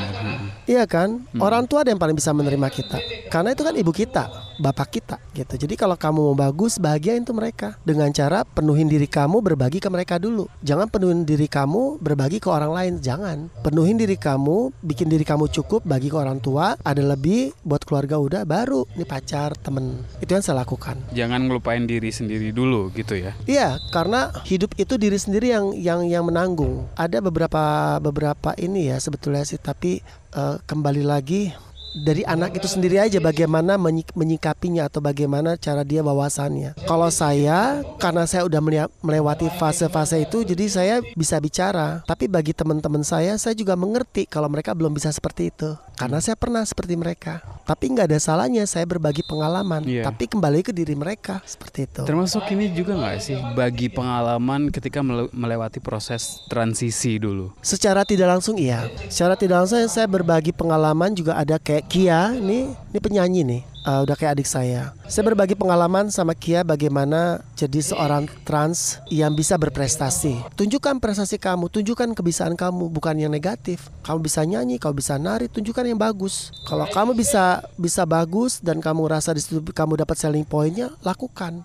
Iya 0.68 0.84
kan? 0.84 1.24
Orang 1.40 1.64
tua 1.66 1.88
ada 1.88 1.96
yang 1.96 2.02
paling 2.02 2.14
bisa 2.20 2.36
menerima 2.36 2.68
kita. 2.68 3.00
Karena 3.32 3.56
itu 3.56 3.64
kan 3.64 3.76
ibu 3.76 3.92
kita, 3.96 4.24
bapak 4.60 5.00
kita 5.00 5.16
gitu. 5.32 5.56
Jadi 5.56 5.80
kalau 5.80 5.96
kamu 5.96 6.20
mau 6.32 6.36
bagus, 6.36 6.76
bahagiain 6.76 7.24
tuh 7.24 7.32
mereka 7.32 7.80
dengan 7.88 8.12
cara 8.12 8.44
penuhin 8.44 8.92
diri 8.92 9.08
kamu 9.08 9.40
berbagi 9.40 9.80
ke 9.80 9.88
mereka 9.88 10.20
dulu. 10.20 10.52
Jangan 10.66 10.92
penuhin 10.92 11.24
diri 11.24 11.48
kamu 11.48 12.04
berbagi 12.04 12.44
ke 12.44 12.52
orang 12.52 12.76
lain, 12.76 12.94
jangan. 13.00 13.48
Penuhin 13.64 13.96
diri 13.96 14.20
kamu, 14.20 14.76
bikin 14.84 15.08
diri 15.08 15.24
kamu 15.24 15.48
cukup 15.52 15.88
bagi 15.88 16.12
ke 16.12 16.18
orang 16.20 16.44
tua, 16.44 16.76
ada 16.84 17.00
lebih 17.00 17.56
buat 17.64 17.88
keluarga 17.88 18.20
udah 18.20 18.42
baru 18.44 18.84
ini 19.00 19.08
pacar, 19.08 19.56
temen. 19.60 20.04
Itu 20.20 20.36
yang 20.36 20.44
saya 20.44 20.68
lakukan. 20.68 21.00
Jangan 21.16 21.48
ngelupain 21.48 21.88
diri 21.88 22.12
sendiri 22.12 22.52
dulu 22.52 22.92
gitu 22.92 23.16
ya. 23.16 23.32
Iya, 23.48 23.80
karena 23.96 24.36
hidup 24.44 24.76
itu 24.76 25.00
diri 25.00 25.16
sendiri 25.16 25.54
yang 25.54 25.72
yang 25.78 26.02
yang 26.08 26.24
menanggung. 26.28 26.90
Ada 27.00 27.24
beberapa 27.24 27.96
beberapa 28.04 28.52
ini 28.60 28.92
ya 28.92 28.98
sebetulnya 29.00 29.48
sih, 29.48 29.62
tapi 29.62 30.04
eh, 30.36 30.58
kembali 30.68 31.04
lagi 31.06 31.67
dari 31.94 32.24
anak 32.24 32.58
itu 32.58 32.68
sendiri 32.68 32.98
aja 32.98 33.18
bagaimana 33.20 33.78
menyik- 33.78 34.14
menyikapinya 34.14 34.88
atau 34.88 35.00
bagaimana 35.00 35.56
cara 35.56 35.86
dia 35.86 36.02
bawasannya. 36.02 36.74
Kalau 36.84 37.10
saya 37.10 37.86
karena 38.02 38.24
saya 38.26 38.44
udah 38.44 38.62
melewati 39.02 39.48
fase-fase 39.56 40.24
itu 40.24 40.42
jadi 40.44 40.66
saya 40.68 40.96
bisa 41.14 41.38
bicara. 41.38 42.02
Tapi 42.04 42.26
bagi 42.26 42.52
teman-teman 42.52 43.06
saya 43.06 43.38
saya 43.38 43.54
juga 43.54 43.78
mengerti 43.78 44.26
kalau 44.26 44.50
mereka 44.50 44.74
belum 44.74 44.94
bisa 44.94 45.14
seperti 45.14 45.54
itu. 45.54 45.78
Karena 45.98 46.22
saya 46.22 46.38
pernah 46.38 46.62
seperti 46.62 46.94
mereka. 46.94 47.42
Tapi 47.66 47.90
nggak 47.90 48.14
ada 48.14 48.20
salahnya 48.22 48.64
saya 48.70 48.86
berbagi 48.86 49.26
pengalaman. 49.26 49.82
Iya. 49.82 50.06
Tapi 50.06 50.30
kembali 50.30 50.62
ke 50.62 50.70
diri 50.70 50.94
mereka 50.94 51.42
seperti 51.42 51.90
itu. 51.90 52.02
Termasuk 52.06 52.46
ini 52.54 52.70
juga 52.70 52.94
nggak 52.94 53.16
sih 53.18 53.38
bagi 53.58 53.90
pengalaman 53.90 54.70
ketika 54.70 55.02
mele- 55.02 55.34
melewati 55.34 55.82
proses 55.82 56.38
transisi 56.48 57.18
dulu. 57.18 57.50
Secara 57.66 58.06
tidak 58.06 58.30
langsung 58.30 58.62
iya. 58.62 58.86
Secara 59.10 59.34
tidak 59.34 59.66
langsung 59.66 59.82
saya 59.90 60.06
berbagi 60.06 60.54
pengalaman 60.54 61.18
juga 61.18 61.34
ada 61.34 61.58
kayak 61.58 61.77
Kia 61.86 62.34
nih, 62.34 62.74
ini 62.74 63.00
penyanyi 63.00 63.42
nih. 63.46 63.62
Eh, 63.88 64.02
udah 64.04 64.20
kayak 64.20 64.36
adik 64.36 64.50
saya. 64.52 64.92
Saya 65.08 65.24
berbagi 65.32 65.56
pengalaman 65.56 66.12
sama 66.12 66.36
Kia 66.36 66.60
bagaimana 66.60 67.40
jadi 67.56 67.80
seorang 67.80 68.28
trans 68.44 69.00
yang 69.08 69.32
bisa 69.32 69.56
berprestasi. 69.56 70.44
Tunjukkan 70.60 71.00
prestasi 71.00 71.40
kamu, 71.40 71.72
tunjukkan 71.72 72.12
kebiasaan 72.12 72.60
kamu, 72.60 72.92
bukan 72.92 73.16
yang 73.16 73.32
negatif. 73.32 73.88
Kamu 74.04 74.20
bisa 74.20 74.44
nyanyi, 74.44 74.76
kamu 74.76 75.00
bisa 75.00 75.16
nari, 75.16 75.48
tunjukkan 75.48 75.88
yang 75.88 75.96
bagus. 75.96 76.52
Kalau 76.68 76.84
kamu 76.84 77.16
bisa 77.16 77.64
bisa 77.80 78.04
bagus 78.04 78.60
dan 78.60 78.84
kamu 78.84 79.08
rasa 79.08 79.32
di 79.32 79.40
situ 79.40 79.64
kamu 79.64 80.04
dapat 80.04 80.20
selling 80.20 80.44
pointnya, 80.44 80.92
lakukan. 81.00 81.64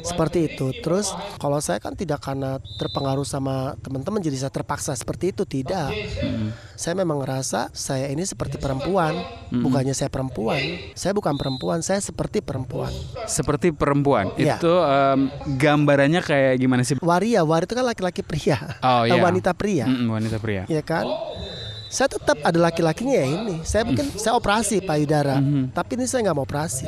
Seperti 0.00 0.48
itu. 0.48 0.72
Terus 0.80 1.12
kalau 1.36 1.60
saya 1.60 1.84
kan 1.84 1.92
tidak 1.92 2.24
karena 2.24 2.56
terpengaruh 2.80 3.28
sama 3.28 3.76
teman-teman 3.84 4.24
jadi 4.24 4.48
saya 4.48 4.52
terpaksa 4.56 4.96
seperti 4.96 5.36
itu 5.36 5.44
tidak. 5.44 5.92
Saya 6.80 6.96
memang 6.96 7.20
ngerasa 7.20 7.76
saya 7.76 8.08
ini 8.08 8.24
seperti 8.24 8.56
perempuan, 8.56 9.20
bukannya 9.52 9.92
saya 9.92 10.08
perempuan. 10.08 10.64
Saya 10.96 11.12
bukan 11.12 11.36
perempuan, 11.36 11.57
saya 11.80 11.98
seperti 11.98 12.38
perempuan. 12.38 12.88
Seperti 13.26 13.70
perempuan. 13.70 14.30
Iya. 14.34 14.56
Itu 14.56 14.72
em, 14.78 15.26
gambarannya 15.54 16.22
kayak 16.22 16.54
gimana 16.56 16.82
sih? 16.82 16.94
Waria, 16.98 17.42
waria 17.42 17.66
itu 17.66 17.74
kan 17.74 17.84
laki-laki 17.84 18.22
pria, 18.22 18.78
Oh, 18.80 19.02
iya. 19.04 19.18
wanita 19.18 19.50
pria, 19.52 19.84
Mm-mm, 19.84 20.08
wanita 20.08 20.38
pria. 20.38 20.62
ya 20.66 20.80
kan? 20.80 21.04
Saya 21.88 22.08
tetap 22.12 22.36
ada 22.44 22.58
laki-lakinya 22.60 23.16
ya 23.16 23.26
ini. 23.26 23.56
Saya 23.64 23.88
mungkin 23.88 24.12
saya 24.14 24.36
operasi 24.36 24.84
payudara, 24.84 25.40
tapi 25.72 25.96
ini 25.96 26.04
saya 26.04 26.28
nggak 26.28 26.36
mau 26.36 26.44
operasi. 26.44 26.84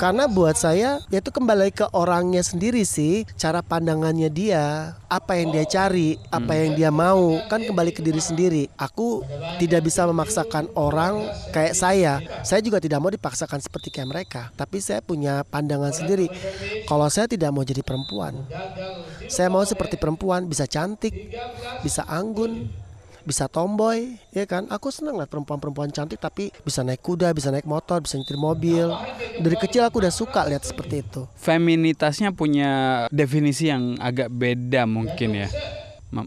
Karena 0.00 0.24
buat 0.24 0.56
saya 0.56 1.04
yaitu 1.12 1.28
kembali 1.28 1.68
ke 1.72 1.84
orangnya 1.92 2.40
sendiri 2.40 2.82
sih, 2.82 3.28
cara 3.36 3.60
pandangannya 3.60 4.32
dia, 4.32 4.96
apa 5.12 5.36
yang 5.36 5.52
dia 5.52 5.68
cari, 5.68 6.16
apa 6.32 6.52
yang 6.56 6.76
dia 6.76 6.88
mau, 6.88 7.36
kan 7.52 7.60
kembali 7.60 7.92
ke 7.92 8.00
diri 8.00 8.20
sendiri. 8.20 8.62
Aku 8.80 9.20
tidak 9.60 9.84
bisa 9.84 10.08
memaksakan 10.08 10.72
orang 10.72 11.28
kayak 11.52 11.76
saya. 11.76 12.24
Saya 12.40 12.64
juga 12.64 12.80
tidak 12.80 13.04
mau 13.04 13.12
dipaksakan 13.12 13.60
seperti 13.60 13.92
kayak 13.92 14.08
mereka, 14.08 14.42
tapi 14.56 14.80
saya 14.80 15.04
punya 15.04 15.44
pandangan 15.44 15.92
sendiri. 15.92 16.32
Kalau 16.88 17.08
saya 17.12 17.28
tidak 17.28 17.52
mau 17.52 17.64
jadi 17.64 17.84
perempuan, 17.84 18.48
saya 19.28 19.52
mau 19.52 19.64
seperti 19.64 20.00
perempuan, 20.00 20.48
bisa 20.48 20.64
cantik, 20.64 21.36
bisa 21.84 22.08
anggun, 22.08 22.68
bisa 23.28 23.44
tomboy, 23.44 24.16
ya 24.32 24.48
kan? 24.48 24.64
Aku 24.72 24.88
senang 24.88 25.20
lihat 25.20 25.28
perempuan-perempuan 25.28 25.92
cantik 25.92 26.16
tapi 26.16 26.48
bisa 26.64 26.80
naik 26.80 27.04
kuda, 27.04 27.36
bisa 27.36 27.52
naik 27.52 27.68
motor, 27.68 28.00
bisa 28.00 28.16
nyetir 28.16 28.40
mobil. 28.40 28.88
Dari 29.36 29.56
kecil 29.60 29.84
aku 29.84 30.00
udah 30.00 30.08
suka 30.08 30.48
lihat 30.48 30.64
seperti 30.64 31.04
itu. 31.04 31.28
Feminitasnya 31.36 32.32
punya 32.32 33.04
definisi 33.12 33.68
yang 33.68 34.00
agak 34.00 34.32
beda 34.32 34.88
mungkin 34.88 35.44
ya. 35.44 35.48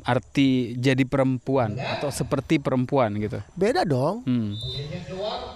Arti 0.06 0.78
jadi 0.78 1.02
perempuan 1.10 1.74
atau 1.74 2.14
seperti 2.14 2.62
perempuan 2.62 3.18
gitu. 3.18 3.42
Beda 3.58 3.82
dong. 3.82 4.22
Hmm. 4.30 4.54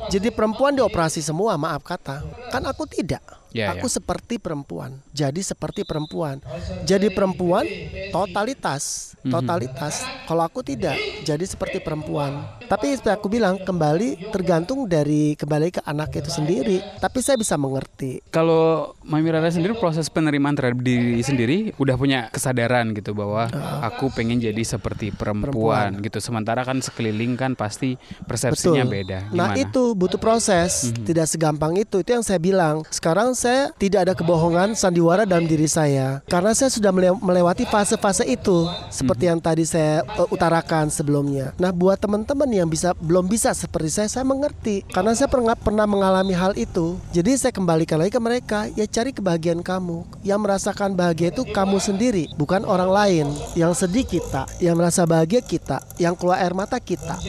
Jadi 0.09 0.33
perempuan 0.33 0.73
dioperasi 0.73 1.21
semua, 1.21 1.53
maaf 1.61 1.85
kata. 1.85 2.25
Kan 2.49 2.65
aku 2.65 2.89
tidak. 2.89 3.21
Ya, 3.55 3.71
aku 3.71 3.87
ya. 3.87 3.95
seperti 3.97 4.35
perempuan. 4.35 4.99
Jadi 5.15 5.39
seperti 5.39 5.87
perempuan. 5.87 6.43
Jadi 6.83 7.07
perempuan 7.07 7.63
totalitas, 8.11 9.15
Mhm. 9.23 9.31
totalitas. 9.31 10.03
Kalau 10.25 10.43
aku 10.43 10.59
tidak, 10.59 10.95
jadi 11.23 11.39
seperti 11.41 11.79
perempuan. 11.79 12.43
Tapi 12.65 12.97
seperti 12.97 13.13
aku 13.13 13.27
bilang 13.29 13.55
kembali 13.55 14.33
tergantung 14.33 14.89
dari 14.89 15.37
kembali 15.37 15.69
ke 15.69 15.81
anak 15.85 16.17
itu 16.17 16.27
sendiri. 16.27 16.81
Tapi 16.97 17.21
saya 17.21 17.37
bisa 17.37 17.55
mengerti. 17.55 18.19
Kalau 18.27 18.91
Mami 19.05 19.29
Rara 19.29 19.47
sendiri 19.47 19.77
proses 19.77 20.09
penerimaan 20.09 20.57
terhadap 20.57 20.81
diri 20.81 21.21
sendiri 21.21 21.57
udah 21.77 21.95
punya 21.95 22.27
kesadaran 22.27 22.91
gitu 22.91 23.13
bahwa 23.13 23.47
aku 23.79 24.09
pengen 24.11 24.41
jadi 24.41 24.59
seperti 24.65 25.13
perempuan, 25.13 26.01
gitu. 26.01 26.17
Sementara 26.17 26.65
kan 26.65 26.81
sekeliling 26.81 27.37
kan 27.37 27.53
pasti 27.53 27.95
persepsinya 28.25 28.83
Betul. 28.83 28.95
beda. 28.97 29.19
Nah 29.31 29.53
Gimana? 29.53 29.63
itu 29.63 29.83
butuh 29.93 30.17
proses, 30.17 30.89
tidak 31.05 31.29
segampang 31.29 31.77
itu. 31.77 32.01
Itu 32.01 32.17
yang 32.17 32.25
saya 32.25 32.41
bilang. 32.41 32.81
Sekarang 32.89 33.37
saya 33.45 33.69
tidak 33.77 34.09
ada 34.09 34.13
kebohongan 34.17 34.73
sandiwara 34.73 35.29
dalam 35.29 35.45
diri 35.45 35.69
saya, 35.69 36.25
karena 36.25 36.57
saya 36.57 36.73
sudah 36.73 36.89
mele- 36.89 37.21
melewati 37.21 37.69
fase-fase 37.69 38.25
itu, 38.25 38.65
seperti 38.89 39.29
yang 39.29 39.37
tadi 39.37 39.61
saya 39.69 40.01
uh, 40.17 40.25
utarakan 40.33 40.89
sebelumnya. 40.89 41.53
Nah 41.61 41.69
buat 41.69 42.01
teman-teman 42.01 42.49
yang 42.49 42.65
bisa 42.65 42.97
belum 42.97 43.29
bisa 43.29 43.53
seperti 43.53 44.01
saya, 44.01 44.09
saya 44.09 44.25
mengerti, 44.25 44.81
karena 44.89 45.13
saya 45.13 45.29
pernah 45.29 45.53
pernah 45.53 45.85
mengalami 45.85 46.33
hal 46.33 46.57
itu. 46.57 46.97
Jadi 47.13 47.37
saya 47.37 47.53
kembalikan 47.53 48.01
lagi 48.01 48.09
ke 48.09 48.21
mereka, 48.21 48.65
ya 48.73 48.89
cari 48.89 49.13
kebahagiaan 49.13 49.61
kamu. 49.61 50.01
Yang 50.25 50.39
merasakan 50.41 50.97
bahagia 50.97 51.29
itu 51.29 51.45
kamu 51.45 51.77
sendiri, 51.77 52.25
bukan 52.33 52.65
orang 52.65 52.89
lain. 52.89 53.25
Yang 53.53 53.85
sedih 53.85 54.05
kita, 54.07 54.49
yang 54.57 54.73
merasa 54.73 55.05
bahagia 55.05 55.45
kita, 55.45 55.85
yang 56.01 56.17
keluar 56.17 56.41
air 56.41 56.55
mata 56.55 56.79
kita 56.81 57.19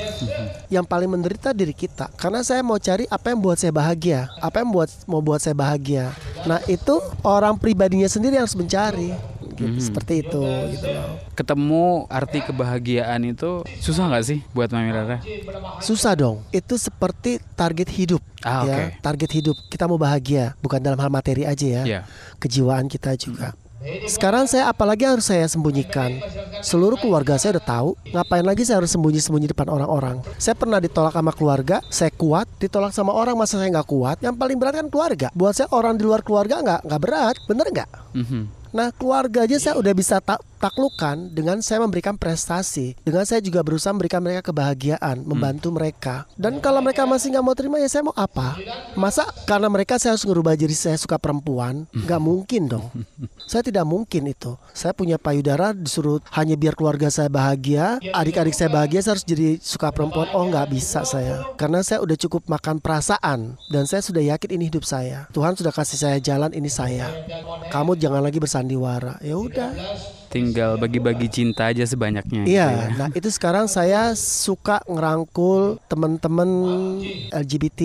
yang 0.68 0.84
paling 0.84 1.08
menderita 1.10 1.50
diri 1.56 1.72
kita 1.72 2.10
karena 2.20 2.44
saya 2.44 2.60
mau 2.60 2.76
cari 2.76 3.08
apa 3.08 3.32
yang 3.32 3.40
buat 3.40 3.58
saya 3.58 3.72
bahagia 3.72 4.28
apa 4.38 4.62
yang 4.62 4.70
buat 4.70 4.88
mau 5.08 5.24
buat 5.24 5.40
saya 5.40 5.56
bahagia 5.56 5.95
nah 6.42 6.60
itu 6.64 6.94
orang 7.20 7.56
pribadinya 7.56 8.06
sendiri 8.06 8.36
yang 8.36 8.44
harus 8.44 8.54
mencari. 8.54 9.10
Gitu, 9.56 9.80
seperti 9.80 10.20
itu 10.20 10.42
gitu 10.68 10.84
loh. 10.84 11.16
Ketemu 11.32 12.04
arti 12.12 12.44
kebahagiaan 12.44 13.24
itu 13.24 13.64
susah 13.80 14.04
nggak 14.04 14.24
sih 14.26 14.38
buat 14.52 14.68
Mami 14.68 14.92
Rara? 14.92 15.16
susah 15.80 16.12
dong. 16.12 16.44
Itu 16.52 16.76
seperti 16.76 17.40
target 17.56 17.88
hidup 17.88 18.20
Ah, 18.44 18.62
ya. 18.62 18.76
oke. 18.76 18.84
target 19.00 19.30
hidup. 19.32 19.56
Kita 19.66 19.88
mau 19.88 19.96
bahagia 19.96 20.52
bukan 20.60 20.76
dalam 20.76 21.00
hal 21.00 21.08
materi 21.08 21.48
aja 21.48 21.64
ya. 21.64 21.82
Iya. 21.88 22.00
kejiwaan 22.36 22.84
kita 22.84 23.16
juga. 23.16 23.56
Sekarang 24.04 24.44
saya 24.44 24.68
apalagi 24.68 25.08
harus 25.08 25.24
saya 25.24 25.46
sembunyikan 25.46 26.20
Seluruh 26.64 26.96
keluarga 26.96 27.36
saya 27.36 27.58
udah 27.58 27.66
tahu 27.66 27.88
Ngapain 28.12 28.44
lagi 28.44 28.62
saya 28.64 28.80
harus 28.80 28.92
sembunyi-sembunyi 28.96 29.52
depan 29.52 29.68
orang-orang 29.68 30.22
Saya 30.40 30.56
pernah 30.56 30.80
ditolak 30.80 31.12
sama 31.12 31.32
keluarga 31.32 31.76
Saya 31.92 32.12
kuat 32.14 32.46
Ditolak 32.56 32.92
sama 32.96 33.12
orang 33.12 33.36
masa 33.36 33.60
saya 33.60 33.68
nggak 33.72 33.88
kuat 33.88 34.16
Yang 34.24 34.34
paling 34.40 34.56
berat 34.56 34.74
kan 34.80 34.88
keluarga 34.88 35.28
Buat 35.36 35.54
saya 35.60 35.68
orang 35.72 36.00
di 36.00 36.04
luar 36.06 36.24
keluarga 36.24 36.62
nggak 36.62 36.80
nggak 36.88 37.00
berat 37.02 37.36
Bener 37.44 37.66
nggak? 37.68 37.90
Mhm. 38.16 38.42
Nah 38.76 38.88
keluarga 38.92 39.48
aja 39.48 39.56
saya 39.56 39.74
udah 39.80 39.92
bisa 39.96 40.20
tak 40.20 40.40
taklukan 40.66 41.30
dengan 41.30 41.62
saya 41.62 41.78
memberikan 41.78 42.18
prestasi 42.18 42.98
dengan 43.06 43.22
saya 43.22 43.38
juga 43.38 43.62
berusaha 43.62 43.94
memberikan 43.94 44.18
mereka 44.18 44.50
kebahagiaan 44.50 45.22
membantu 45.22 45.70
mereka. 45.70 46.26
Dan 46.34 46.58
kalau 46.58 46.82
mereka 46.82 47.06
masih 47.06 47.30
nggak 47.30 47.44
mau 47.46 47.54
terima 47.54 47.78
ya 47.78 47.86
saya 47.86 48.02
mau 48.02 48.16
apa? 48.18 48.58
Masa 48.98 49.30
karena 49.46 49.70
mereka 49.70 49.94
saya 50.02 50.18
harus 50.18 50.26
ngerubah 50.26 50.58
jadi 50.58 50.74
saya 50.74 50.98
suka 50.98 51.22
perempuan? 51.22 51.86
Nggak 51.94 52.18
mungkin 52.18 52.62
dong. 52.66 52.86
Saya 53.46 53.62
tidak 53.62 53.86
mungkin 53.86 54.26
itu. 54.26 54.58
Saya 54.74 54.90
punya 54.90 55.22
payudara 55.22 55.70
disuruh 55.70 56.18
hanya 56.34 56.58
biar 56.58 56.74
keluarga 56.74 57.06
saya 57.14 57.30
bahagia 57.30 58.02
adik-adik 58.10 58.50
saya 58.58 58.66
bahagia 58.66 58.98
saya 59.06 59.14
harus 59.14 59.22
jadi 59.22 59.62
suka 59.62 59.94
perempuan. 59.94 60.26
Oh 60.34 60.50
nggak 60.50 60.74
bisa 60.74 61.06
saya. 61.06 61.46
Karena 61.54 61.78
saya 61.86 62.02
udah 62.02 62.18
cukup 62.18 62.42
makan 62.50 62.82
perasaan 62.82 63.54
dan 63.70 63.86
saya 63.86 64.02
sudah 64.02 64.18
yakin 64.34 64.58
ini 64.58 64.66
hidup 64.66 64.82
saya. 64.82 65.30
Tuhan 65.30 65.54
sudah 65.54 65.70
kasih 65.70 65.94
saya 65.94 66.18
jalan 66.18 66.50
ini 66.58 66.66
saya. 66.66 67.06
Kamu 67.70 67.94
jangan 67.94 68.18
lagi 68.18 68.42
bersandiwara. 68.42 69.22
Ya 69.22 69.38
udah 69.38 69.70
Tinggal 70.30 70.76
bagi-bagi 70.76 71.30
cinta 71.30 71.70
aja 71.70 71.86
sebanyaknya. 71.86 72.44
gitu 72.44 72.54
Iya, 72.56 72.68
ya. 72.68 72.86
nah 72.98 73.08
itu 73.14 73.28
sekarang 73.30 73.70
saya 73.70 74.12
suka 74.18 74.82
ngerangkul 74.86 75.78
teman-teman 75.86 76.48
LGBT, 77.30 77.80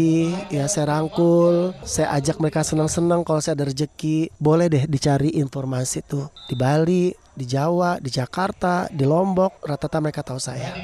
ya 0.50 0.66
saya 0.66 0.98
rangkul, 0.98 1.72
saya 1.86 2.14
ajak 2.18 2.42
mereka 2.42 2.66
senang-senang 2.66 3.22
kalau 3.22 3.40
saya 3.40 3.58
ada 3.58 3.70
rezeki, 3.70 4.34
boleh 4.42 4.68
deh 4.68 4.84
dicari 4.90 5.38
informasi 5.38 6.04
tuh 6.06 6.28
di 6.50 6.56
Bali, 6.58 7.14
di 7.32 7.46
Jawa, 7.48 7.98
di 7.98 8.12
Jakarta, 8.12 8.92
di 8.92 9.08
Lombok, 9.08 9.64
rata-rata 9.64 9.98
mereka 10.04 10.22
tahu 10.22 10.40
saya. 10.40 10.76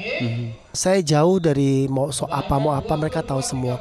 Saya 0.72 0.98
jauh 1.04 1.38
dari 1.38 1.86
mau 1.86 2.08
so 2.10 2.24
apa 2.26 2.56
mau 2.56 2.72
apa 2.72 2.96
mereka 2.96 3.20
tahu 3.20 3.44
semua. 3.44 3.76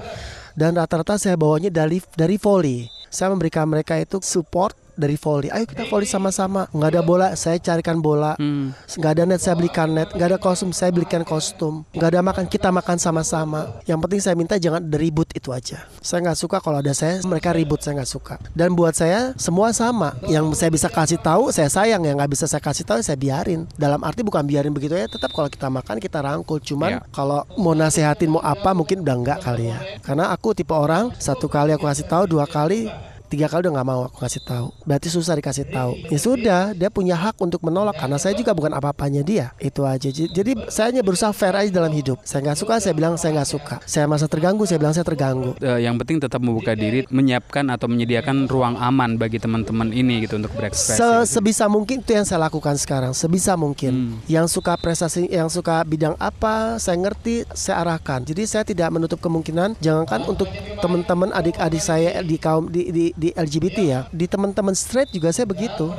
Dan 0.57 0.73
rata-rata 0.73 1.21
saya 1.21 1.37
bawanya 1.37 1.69
dari 1.69 2.01
dari 2.17 2.35
volley. 2.41 2.89
Saya 3.07 3.31
memberikan 3.31 3.69
mereka 3.69 3.95
itu 3.95 4.19
support 4.25 4.75
dari 4.97 5.15
volley. 5.15 5.53
Ayo 5.53 5.69
kita 5.69 5.86
volley 5.88 6.10
sama-sama. 6.10 6.65
Nggak 6.73 6.89
ada 6.97 7.01
bola, 7.05 7.27
saya 7.38 7.62
carikan 7.62 8.01
bola. 8.01 8.33
Hmm. 8.36 8.73
Nggak 8.97 9.12
ada 9.13 9.23
net, 9.29 9.39
saya 9.39 9.55
belikan 9.55 9.93
net. 9.93 10.10
Nggak 10.12 10.27
ada 10.36 10.39
kostum, 10.41 10.73
saya 10.73 10.89
belikan 10.89 11.21
kostum. 11.21 11.86
Nggak 11.93 12.10
ada 12.17 12.21
makan, 12.25 12.45
kita 12.49 12.73
makan 12.73 12.97
sama-sama. 12.97 13.79
Yang 13.86 13.99
penting 14.03 14.19
saya 14.19 14.36
minta 14.36 14.57
jangan 14.57 14.81
ribut 14.89 15.29
itu 15.38 15.53
aja. 15.53 15.86
Saya 16.01 16.25
nggak 16.25 16.38
suka 16.41 16.57
kalau 16.60 16.81
ada 16.81 16.91
saya, 16.91 17.21
mereka 17.23 17.53
ribut 17.53 17.79
saya 17.79 18.01
nggak 18.01 18.12
suka. 18.12 18.36
Dan 18.57 18.73
buat 18.73 18.97
saya 18.97 19.38
semua 19.38 19.69
sama. 19.71 20.17
Yang 20.25 20.57
saya 20.57 20.73
bisa 20.73 20.89
kasih 20.89 21.21
tahu, 21.21 21.53
saya 21.53 21.69
sayang. 21.69 22.01
Yang 22.03 22.15
nggak 22.19 22.31
bisa 22.33 22.45
saya 22.49 22.60
kasih 22.60 22.83
tahu, 22.83 22.99
saya 23.05 23.15
biarin. 23.15 23.69
Dalam 23.77 24.01
arti 24.01 24.25
bukan 24.25 24.41
biarin 24.43 24.73
begitu 24.73 24.97
ya. 24.97 25.05
Tetap 25.05 25.29
kalau 25.29 25.47
kita 25.47 25.69
makan 25.69 26.01
kita 26.01 26.19
rangkul. 26.19 26.57
Cuman 26.57 26.88
Ya. 26.88 26.99
kalau 27.12 27.43
mau 27.60 27.75
nasehatin 27.75 28.31
mau 28.31 28.39
apa 28.39 28.71
mungkin 28.71 29.03
udah 29.03 29.15
nggak 29.19 29.39
kali 29.43 29.69
ya. 29.69 29.77
Karena 30.01 30.31
aku 30.31 30.55
tipe 30.55 30.71
orang 30.71 31.12
satu 31.19 31.51
kali 31.51 31.75
aku 31.75 31.83
kasih 31.83 32.07
tahu, 32.07 32.23
dua 32.25 32.47
kali 32.47 32.88
tiga 33.27 33.51
kali 33.51 33.67
udah 33.67 33.73
nggak 33.79 33.87
mau 33.87 34.01
aku 34.07 34.17
kasih 34.23 34.41
tahu. 34.43 34.71
Berarti 34.87 35.07
susah 35.11 35.35
dikasih 35.35 35.67
tahu. 35.69 35.91
Ya 36.07 36.19
sudah 36.19 36.61
dia 36.73 36.89
punya 36.89 37.15
hak 37.15 37.35
untuk 37.37 37.61
menolak 37.61 37.99
karena 37.99 38.15
saya 38.15 38.33
juga 38.33 38.55
bukan 38.55 38.71
apa-apanya 38.73 39.21
dia. 39.21 39.51
Itu 39.59 39.83
aja. 39.83 40.07
Jadi 40.07 40.67
saya 40.71 40.91
hanya 40.91 41.03
berusaha 41.03 41.31
fair 41.35 41.53
aja 41.55 41.69
dalam 41.69 41.91
hidup. 41.91 42.19
Saya 42.23 42.43
nggak 42.47 42.57
suka 42.57 42.73
saya 42.79 42.93
bilang 42.95 43.19
saya 43.19 43.35
nggak 43.37 43.49
suka. 43.49 43.75
Saya 43.83 44.07
masa 44.07 44.25
terganggu 44.31 44.63
saya 44.63 44.79
bilang 44.79 44.95
saya 44.95 45.03
terganggu. 45.03 45.53
Eh, 45.59 45.83
yang 45.83 45.99
penting 45.99 46.23
tetap 46.23 46.39
membuka 46.39 46.73
diri, 46.73 47.03
menyiapkan 47.11 47.67
atau 47.67 47.91
menyediakan 47.91 48.47
ruang 48.47 48.79
aman 48.79 49.19
bagi 49.19 49.37
teman-teman 49.37 49.91
ini 49.91 50.23
gitu 50.23 50.39
untuk 50.39 50.53
berekspresi. 50.55 50.99
Se- 50.99 51.37
sebisa 51.37 51.67
mungkin 51.67 51.99
itu 51.99 52.15
yang 52.15 52.23
saya 52.23 52.47
lakukan 52.47 52.75
sekarang. 52.79 53.11
Sebisa 53.11 53.53
mungkin. 53.59 53.89
Hmm. 53.97 54.19
yang 54.27 54.45
suka 54.45 54.75
prestasi 54.77 55.31
yang 55.31 55.47
suka 55.47 55.81
bidang 55.83 56.13
apa 56.19 56.77
saya 56.77 56.97
ngerti 56.99 57.47
saya 57.55 57.81
arahkan. 57.83 58.23
Jadi 58.23 58.43
saya 58.45 58.63
tidak 58.67 58.89
menutup 58.93 59.19
kemungkinan. 59.19 59.79
Jangankan 59.79 60.27
untuk 60.27 60.47
teman-teman 60.79 61.33
adik-adik 61.33 61.81
saya 61.81 62.21
di 62.21 62.37
kaum 62.37 62.69
di, 62.69 62.89
di, 62.91 63.05
di 63.17 63.34
LGBT 63.34 63.77
ya. 63.82 63.99
Di 64.13 64.30
teman-teman 64.30 64.77
straight 64.77 65.10
juga 65.10 65.34
saya 65.34 65.49
begitu. 65.49 65.89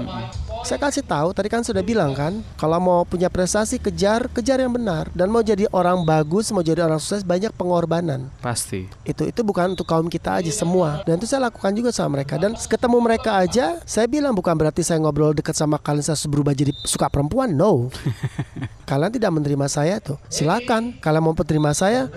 Saya 0.63 0.79
kasih 0.79 1.03
tahu 1.03 1.35
tadi 1.35 1.51
kan 1.51 1.67
sudah 1.67 1.83
bilang 1.83 2.15
kan 2.15 2.43
kalau 2.55 2.79
mau 2.79 3.01
punya 3.03 3.27
prestasi 3.27 3.83
kejar 3.83 4.31
kejar 4.31 4.63
yang 4.63 4.71
benar. 4.71 5.11
Dan 5.11 5.35
mau 5.35 5.43
jadi 5.43 5.67
orang 5.75 6.07
bagus 6.07 6.55
mau 6.55 6.63
jadi 6.63 6.87
orang 6.87 7.03
sukses 7.03 7.27
banyak 7.27 7.51
pengorbanan. 7.59 8.31
Pasti. 8.39 8.87
itu 9.03 9.27
itu 9.27 9.41
bukan 9.43 9.75
untuk 9.75 9.85
kaum 9.85 10.07
kita 10.07 10.39
aja 10.39 10.53
semua. 10.55 11.03
Dan 11.03 11.19
itu 11.19 11.27
saya 11.27 11.51
lakukan 11.51 11.75
juga 11.75 11.91
sama 11.91 12.23
mereka. 12.23 12.39
Dan 12.39 12.55
ketemu 12.55 12.97
mereka 13.03 13.35
aja 13.35 13.83
saya 13.83 14.07
bilang 14.07 14.33
bukan 14.33 14.55
berarti 14.55 14.87
saya 14.87 15.03
ngobrol 15.03 15.35
dekat 15.35 15.59
sama 15.59 15.77
kalian 15.77 16.07
saya 16.07 16.17
berubah 16.31 16.55
jadi 16.55 16.71
suka 16.87 17.11
perempuan. 17.11 17.51
No. 17.51 17.91
Kalian 18.89 19.13
tidak 19.13 19.29
menerima 19.37 19.67
saya 19.69 20.01
tuh. 20.01 20.17
Silakan. 20.33 20.97
Kalian 21.03 21.21
mau 21.21 21.37
menerima 21.37 21.71
saya 21.77 22.09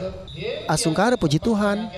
asungkara 0.72 1.20
puji 1.20 1.42
Tuhan 1.42 1.92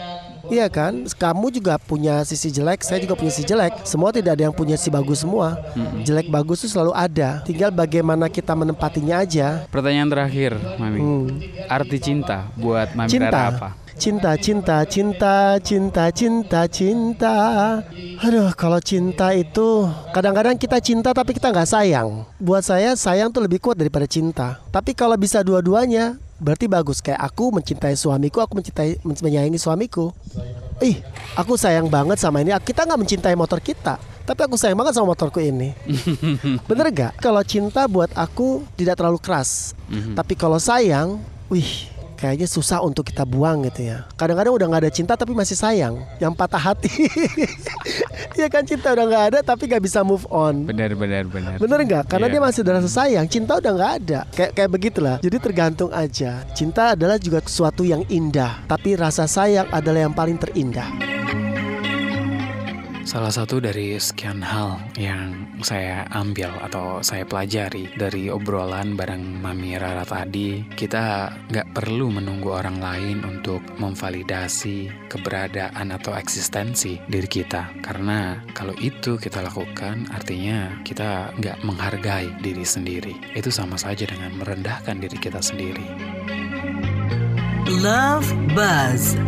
Iya 0.54 0.70
kan, 0.70 1.10
kamu 1.10 1.50
juga 1.50 1.82
punya 1.82 2.22
sisi 2.22 2.54
jelek, 2.54 2.86
saya 2.86 3.02
juga 3.02 3.18
punya 3.18 3.34
sisi 3.34 3.50
jelek. 3.50 3.82
Semua 3.90 4.14
tidak 4.14 4.38
ada 4.38 4.46
yang 4.46 4.54
punya 4.54 4.78
sisi 4.78 4.94
bagus 4.94 5.26
semua. 5.26 5.58
Jelek 6.06 6.30
bagus 6.30 6.62
itu 6.62 6.78
selalu 6.78 6.94
ada. 6.94 7.42
Tinggal 7.42 7.74
bagaimana 7.74 8.30
kita 8.30 8.54
menempatinya 8.54 9.26
aja. 9.26 9.66
Pertanyaan 9.74 10.14
terakhir, 10.14 10.54
Mami. 10.78 11.00
Hmm. 11.02 11.26
Arti 11.66 11.98
cinta 11.98 12.54
buat 12.54 12.94
Mami 12.94 13.10
cinta 13.10 13.34
Rara 13.34 13.50
apa? 13.50 13.70
cinta 13.94 14.34
cinta 14.42 14.82
cinta 14.90 15.62
cinta 15.62 16.10
cinta 16.10 16.62
cinta 16.66 17.36
aduh 18.26 18.50
kalau 18.58 18.82
cinta 18.82 19.38
itu 19.38 19.86
kadang-kadang 20.10 20.58
kita 20.58 20.82
cinta 20.82 21.14
tapi 21.14 21.38
kita 21.38 21.54
nggak 21.54 21.70
sayang 21.70 22.26
buat 22.42 22.66
saya 22.66 22.98
sayang 22.98 23.30
tuh 23.30 23.46
lebih 23.46 23.62
kuat 23.62 23.78
daripada 23.78 24.10
cinta 24.10 24.58
tapi 24.74 24.98
kalau 24.98 25.14
bisa 25.14 25.46
dua-duanya 25.46 26.18
berarti 26.44 26.68
bagus 26.68 27.00
kayak 27.00 27.24
aku 27.24 27.56
mencintai 27.56 27.96
suamiku 27.96 28.44
aku 28.44 28.60
mencintai 28.60 29.00
men- 29.02 29.24
menyayangi 29.24 29.58
suamiku. 29.58 30.12
Ih 30.84 31.00
aku 31.40 31.56
sayang 31.56 31.88
banget 31.88 32.20
sama 32.20 32.44
ini. 32.44 32.52
Kita 32.60 32.84
nggak 32.84 33.00
mencintai 33.00 33.36
motor 33.40 33.64
kita 33.64 33.98
tapi 34.24 34.40
aku 34.48 34.56
sayang 34.56 34.80
banget 34.80 34.96
sama 34.96 35.12
motorku 35.12 35.44
ini. 35.44 35.76
Bener 36.70 36.88
gak? 36.96 37.20
Kalau 37.20 37.44
cinta 37.44 37.84
buat 37.92 38.08
aku 38.16 38.64
tidak 38.80 38.96
terlalu 38.96 39.20
keras. 39.20 39.76
Tapi 39.92 40.34
kalau 40.40 40.56
sayang 40.58 41.20
wih 41.52 41.92
kayaknya 42.24 42.48
susah 42.48 42.80
untuk 42.80 43.12
kita 43.12 43.28
buang 43.28 43.68
gitu 43.68 43.92
ya. 43.92 44.08
Kadang-kadang 44.16 44.56
udah 44.56 44.68
nggak 44.72 44.82
ada 44.88 44.92
cinta 44.96 45.20
tapi 45.20 45.36
masih 45.36 45.60
sayang, 45.60 46.00
yang 46.24 46.32
patah 46.32 46.72
hati. 46.72 46.88
Iya 48.34 48.50
kan 48.50 48.66
cinta 48.66 48.90
udah 48.98 49.06
nggak 49.06 49.26
ada 49.30 49.40
tapi 49.46 49.70
nggak 49.70 49.84
bisa 49.84 50.02
move 50.02 50.26
on. 50.34 50.66
Benar 50.66 50.98
benar 50.98 51.30
benar. 51.30 51.62
Bener 51.62 51.80
nggak? 51.86 52.04
Karena 52.10 52.26
Iya. 52.26 52.34
dia 52.34 52.42
masih 52.42 52.60
ada 52.66 52.72
rasa 52.82 52.90
sayang, 52.90 53.26
cinta 53.30 53.62
udah 53.62 53.72
nggak 53.78 53.94
ada. 54.02 54.20
Kayak 54.34 54.52
kayak 54.58 54.70
begitulah. 54.74 55.16
Jadi 55.22 55.38
tergantung 55.38 55.92
aja. 55.94 56.42
Cinta 56.58 56.98
adalah 56.98 57.22
juga 57.22 57.46
sesuatu 57.46 57.86
yang 57.86 58.02
indah, 58.10 58.66
tapi 58.66 58.98
rasa 58.98 59.30
sayang 59.30 59.70
adalah 59.70 60.10
yang 60.10 60.16
paling 60.18 60.42
terindah. 60.42 61.23
Salah 63.04 63.36
satu 63.36 63.60
dari 63.60 64.00
sekian 64.00 64.40
hal 64.40 64.80
yang 64.96 65.60
saya 65.60 66.08
ambil 66.16 66.56
atau 66.64 67.04
saya 67.04 67.28
pelajari 67.28 67.92
dari 68.00 68.32
obrolan 68.32 68.96
bareng 68.96 69.44
Mami 69.44 69.76
Rara 69.76 70.08
tadi, 70.08 70.64
kita 70.72 71.28
nggak 71.52 71.76
perlu 71.76 72.16
menunggu 72.16 72.56
orang 72.56 72.80
lain 72.80 73.28
untuk 73.28 73.60
memvalidasi 73.76 74.88
keberadaan 75.12 75.92
atau 75.92 76.16
eksistensi 76.16 76.96
diri 77.12 77.28
kita. 77.28 77.76
Karena 77.84 78.40
kalau 78.56 78.72
itu 78.80 79.20
kita 79.20 79.44
lakukan, 79.44 80.08
artinya 80.16 80.80
kita 80.88 81.36
nggak 81.36 81.60
menghargai 81.68 82.32
diri 82.40 82.64
sendiri. 82.64 83.20
Itu 83.36 83.52
sama 83.52 83.76
saja 83.76 84.08
dengan 84.08 84.32
merendahkan 84.40 85.04
diri 85.04 85.20
kita 85.20 85.44
sendiri. 85.44 85.86
Love 87.84 88.32
Buzz 88.56 89.20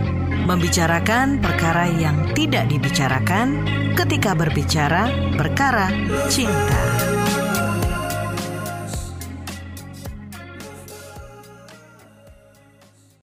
membicarakan 0.44 1.40
perkara 1.40 1.88
yang 1.88 2.36
tidak 2.36 2.68
dibicarakan 2.68 3.64
ketika 3.96 4.36
berbicara 4.36 5.08
perkara 5.40 5.88
cinta. 6.28 7.45